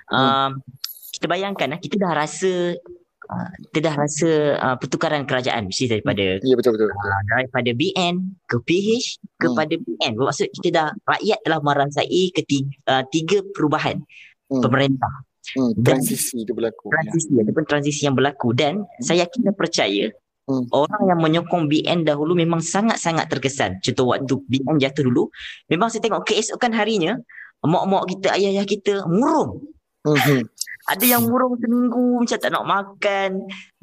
[0.09, 0.17] Hmm.
[0.17, 0.49] Uh,
[1.13, 2.73] kita bayangkan uh, kita dah rasa
[3.29, 7.05] uh, kita dah rasa uh, pertukaran kerajaan mesti daripada ya, betul, betul, betul.
[7.05, 8.13] Uh, daripada BN
[8.49, 9.05] ke PH
[9.37, 9.83] kepada hmm.
[9.85, 10.11] BN.
[10.17, 14.01] Bermaksud kita dah rakyat telah merasai ketiga uh, tiga perubahan
[14.49, 14.65] hmm.
[14.65, 15.13] pemerintah.
[15.53, 16.89] Hmm, transisi itu berlaku.
[16.89, 17.45] Transisi ya.
[17.45, 19.05] ataupun transisi yang berlaku dan hmm.
[19.05, 20.09] saya yakin dan percaya
[20.47, 20.71] hmm.
[20.71, 23.83] orang yang menyokong BN dahulu memang sangat-sangat terkesan.
[23.83, 25.29] Contoh waktu BN jatuh dulu,
[25.67, 27.19] memang saya tengok keesokan harinya
[27.61, 29.67] mak-mak kita, ayah-ayah kita murung.
[30.07, 30.47] Hmm.
[30.91, 33.29] Ada yang murung seminggu macam tak nak makan.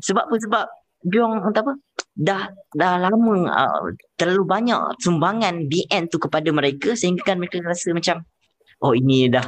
[0.00, 0.36] Sebab apa?
[0.40, 0.64] Sebab
[1.04, 1.72] dia orang apa?
[2.16, 7.92] Dah dah lama uh, terlalu banyak sumbangan BN tu kepada mereka sehingga kan mereka rasa
[7.92, 8.24] macam
[8.80, 9.44] oh ini dah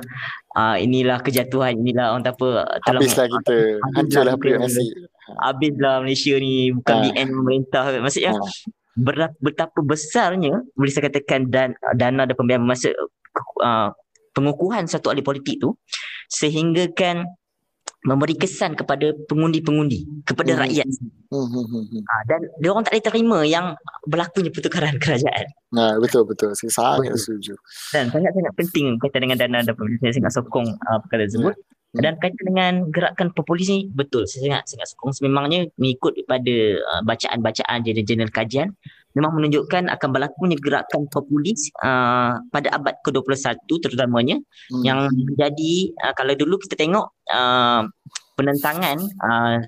[0.59, 3.57] uh, inilah kejatuhan inilah orang tak apa habislah kita
[3.95, 5.07] hancurlah privasi
[5.43, 7.03] habislah Malaysia ni bukan ha.
[7.11, 9.27] BN pemerintah maksudnya ha.
[9.43, 12.95] betapa besarnya boleh saya katakan dan dana dan pembiayaan masa
[13.61, 13.91] uh,
[14.37, 15.75] pengukuhan satu ahli politik tu
[16.29, 17.25] sehingga kan
[18.07, 20.61] memberi kesan kepada pengundi-pengundi kepada hmm.
[20.63, 21.43] rakyat hmm.
[21.51, 22.03] Hmm.
[22.07, 23.67] Ha, dan dia orang tak boleh terima yang
[24.07, 27.59] berlakunya pertukaran kerajaan nah betul betul saya sangat setuju
[27.91, 31.75] dan sangat-sangat penting kaitan dengan dana dan pemerintah saya sangat sokong uh, perkara tersebut hmm.
[32.03, 37.03] Dan kaitan dengan gerakan populis ni betul saya sangat sangat sokong sememangnya mengikut pada uh,
[37.03, 38.69] bacaan-bacaan jurnal-jurnal kajian
[39.17, 44.37] memang menunjukkan akan berlakunya gerakan populis uh, pada abad ke-21 terutamanya
[44.69, 44.85] hmm.
[44.85, 47.89] yang menjadi uh, kalau dulu kita tengok uh,
[48.37, 49.59] penentangan uh,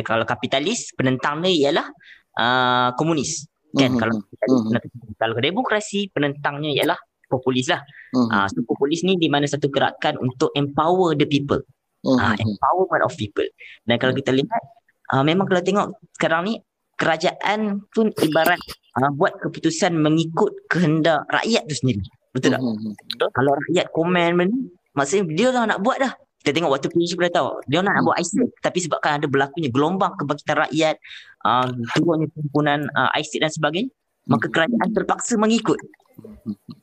[0.00, 1.86] kalau kapitalis penentangnya ialah
[2.40, 3.44] uh, komunis
[3.76, 4.00] kan hmm.
[4.00, 4.72] kalau hmm.
[5.20, 6.98] kalau demokrasi penentangnya ialah
[7.32, 7.80] populis lah
[8.12, 8.28] hmm.
[8.28, 11.58] uh, so populis ni di mana satu gerakan untuk empower the people
[12.04, 12.18] hmm.
[12.20, 13.46] uh, empowerment of people
[13.88, 14.62] dan kalau kita lihat
[15.16, 16.54] uh, memang kalau tengok sekarang ni
[17.00, 18.60] kerajaan pun ibarat
[19.00, 22.04] uh, buat keputusan mengikut kehendak rakyat tu sendiri.
[22.32, 22.60] Betul tak?
[22.62, 22.94] Hmm, hmm.
[23.34, 24.56] Kalau rakyat komen benda,
[24.96, 26.12] maksudnya dia lah nak buat dah.
[26.42, 27.48] Kita tengok waktu PH pun dah tahu.
[27.70, 27.94] Dia nak, hmm.
[27.94, 28.50] nak buat ISIS.
[28.58, 30.96] Tapi sebabkan ada berlakunya gelombang kebangkitan rakyat,
[31.46, 33.90] uh, turunnya perhimpunan uh, ISIS dan sebagainya,
[34.26, 34.54] maka hmm.
[34.54, 35.78] kerajaan terpaksa mengikut.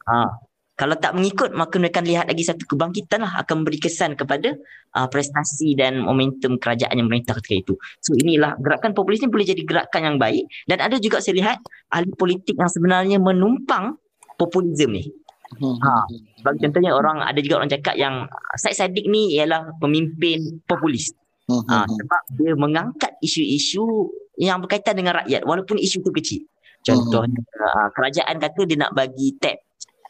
[0.09, 0.31] Uh,
[0.79, 4.55] kalau tak mengikut maka mereka akan lihat lagi satu kebangkitan lah akan memberi kesan kepada
[4.95, 7.73] uh, prestasi dan momentum kerajaan yang merintah ketika itu.
[7.99, 11.59] So inilah gerakan populis ni boleh jadi gerakan yang baik dan ada juga saya lihat
[11.91, 13.99] ahli politik yang sebenarnya menumpang
[14.39, 15.03] populisme ni.
[15.59, 15.75] Hmm.
[15.81, 15.91] Ha,
[16.47, 21.11] bagi contohnya orang ada juga orang cakap yang Said Sadiq ni ialah pemimpin populis.
[21.49, 21.65] Hmm.
[21.67, 26.41] Ha, sebab dia mengangkat isu-isu yang berkaitan dengan rakyat walaupun isu itu kecil.
[26.79, 27.89] Contohnya hmm.
[27.93, 29.59] kerajaan kata dia nak bagi tab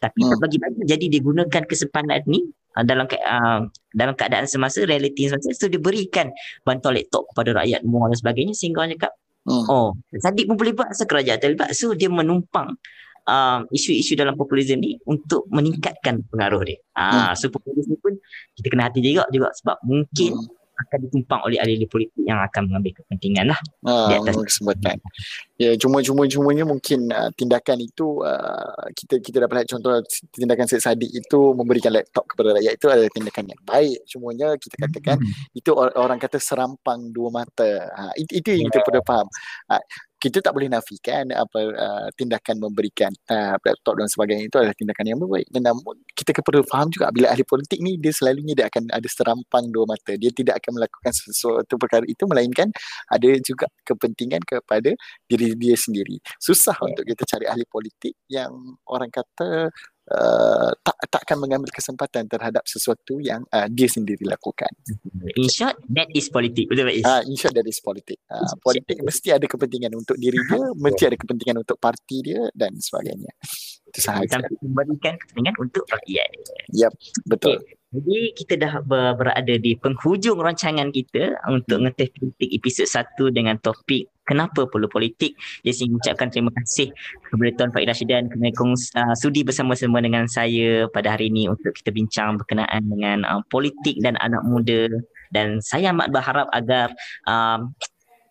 [0.00, 0.40] tapi hmm.
[0.40, 2.40] bagi-bagi jadi dia gunakan kesempatan ni
[2.74, 6.32] uh, dalam ke, uh, dalam keadaan semasa realiti semasa so dia berikan
[6.64, 9.12] bantuan laptop kepada rakyat muar dan sebagainya sehingga orang cakap
[9.44, 9.64] hmm.
[9.68, 12.80] oh Sadiq pun boleh buat asal kerajaan terlibat so dia menumpang
[13.28, 17.36] uh, isu-isu dalam populisme ni untuk meningkatkan pengaruh dia uh, hmm.
[17.36, 18.16] so populisme pun
[18.56, 22.70] kita kena hati juga juga sebab mungkin hmm akan ditumpang oleh ahli-ahli politik yang akan
[22.70, 24.96] mengambil kepentingan lah ha, di atas kesempatan.
[25.60, 30.00] Ya, cuma-cuma-cumanya mungkin uh, tindakan itu uh, kita kita dapat lihat contoh
[30.32, 33.98] tindakan Syed Saddiq itu memberikan laptop kepada rakyat itu adalah tindakan yang baik.
[34.08, 35.58] Cumanya kita katakan hmm.
[35.60, 37.92] itu orang kata serampang dua mata.
[37.92, 39.28] Ha, itu, itu yang kita perlu faham.
[39.68, 39.76] Ha,
[40.20, 45.04] kita tak boleh nafikan apa uh, tindakan memberikan uh, laptop dan sebagainya itu adalah tindakan
[45.08, 48.66] yang baik dan namun kita perlu faham juga bila ahli politik ni dia selalunya dia
[48.68, 50.12] akan ada serampang dua mata.
[50.20, 52.68] Dia tidak akan melakukan sesuatu perkara itu melainkan
[53.08, 54.92] ada juga kepentingan kepada
[55.24, 56.20] diri dia sendiri.
[56.36, 56.86] Susah yeah.
[56.92, 58.52] untuk kita cari ahli politik yang
[58.84, 59.72] orang kata
[60.10, 64.70] uh, tak takkan mengambil kesempatan terhadap sesuatu yang uh, dia sendiri lakukan.
[65.38, 66.66] In short, that is politik.
[66.70, 67.06] Betul tak?
[67.06, 68.18] Uh, in short, that is politik.
[68.26, 72.74] Uh, politik mesti ada kepentingan untuk diri dia, mesti ada kepentingan untuk parti dia dan
[72.78, 73.30] sebagainya.
[73.90, 74.38] Itu sahaja.
[74.38, 76.28] Sampai memberikan kepentingan untuk rakyat.
[76.74, 76.92] Yep,
[77.26, 77.58] betul.
[77.62, 77.78] Okay.
[77.90, 84.06] Jadi kita dah berada di penghujung rancangan kita untuk ngeteh politik episod 1 dengan topik
[84.30, 85.34] kenapa perlu politik.
[85.66, 86.94] Jadi saya ucapkan terima kasih
[87.26, 91.90] kepada Tuan Faid Rashidan kerana uh, sudi bersama-sama dengan saya pada hari ini untuk kita
[91.90, 94.86] bincang berkenaan dengan uh, politik dan anak muda
[95.34, 96.94] dan saya amat berharap agar
[97.26, 97.74] um,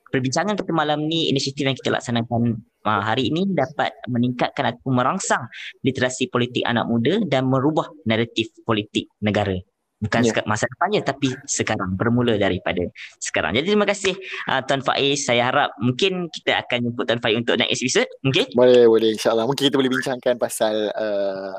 [0.09, 5.45] perbincangan kita malam ni inisiatif yang kita laksanakan uh, hari ini dapat meningkatkan atau merangsang
[5.83, 9.55] literasi politik anak muda dan merubah naratif politik negara
[9.99, 10.43] bukan yeah.
[10.47, 12.87] masa depannya tapi sekarang bermula daripada
[13.19, 13.51] sekarang.
[13.59, 14.15] Jadi terima kasih
[14.47, 15.27] uh, Tuan Faiz.
[15.27, 18.09] Saya harap mungkin kita akan jemput Tuan Faiz untuk next episode.
[18.23, 18.47] Okay?
[18.55, 19.15] Boleh, boleh.
[19.19, 19.45] InsyaAllah.
[19.45, 21.55] Mungkin kita boleh bincangkan pasal uh,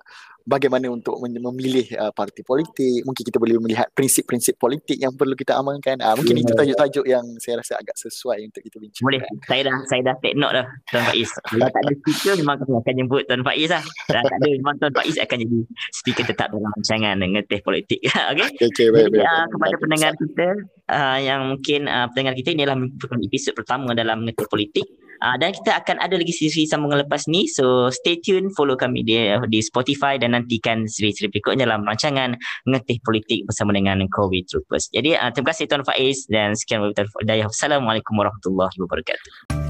[0.50, 3.06] bagaimana untuk memilih uh, parti politik.
[3.06, 6.02] Mungkin kita boleh melihat prinsip-prinsip politik yang perlu kita amalkan.
[6.02, 6.42] Uh, mungkin yeah.
[6.42, 9.20] itu tajuk-tajuk yang saya rasa agak sesuai untuk kita bincangkan boleh.
[9.46, 11.30] Saya dah saya dah take note dah Tuan Faiz.
[11.54, 13.84] Kalau tak ada speaker memang kami akan jemput Tuan Faiz lah.
[14.10, 15.58] Dan tak ada memang Tuan Faiz akan jadi
[15.94, 18.02] speaker tetap dalam rancangan ngeteh politik.
[18.30, 18.46] Okay?
[18.46, 20.20] okay, okay baik, jadi, baik, uh, kepada baik, pendengar baik.
[20.22, 20.48] kita
[20.92, 22.78] uh, yang mungkin uh, pendengar kita ini adalah
[23.26, 24.86] episod pertama dalam ngeteh politik
[25.20, 27.44] Uh, dan kita akan ada lagi siri-siri sambungan lepas ni.
[27.44, 29.16] So stay tune, follow kami di,
[29.52, 34.88] di Spotify dan nantikan siri-siri berikutnya dalam rancangan Ngetih Politik bersama dengan COVID Troopers.
[34.90, 36.90] Jadi uh, terima kasih Tuan Faiz dan sekian
[37.24, 39.69] dari Assalamualaikum warahmatullahi wabarakatuh.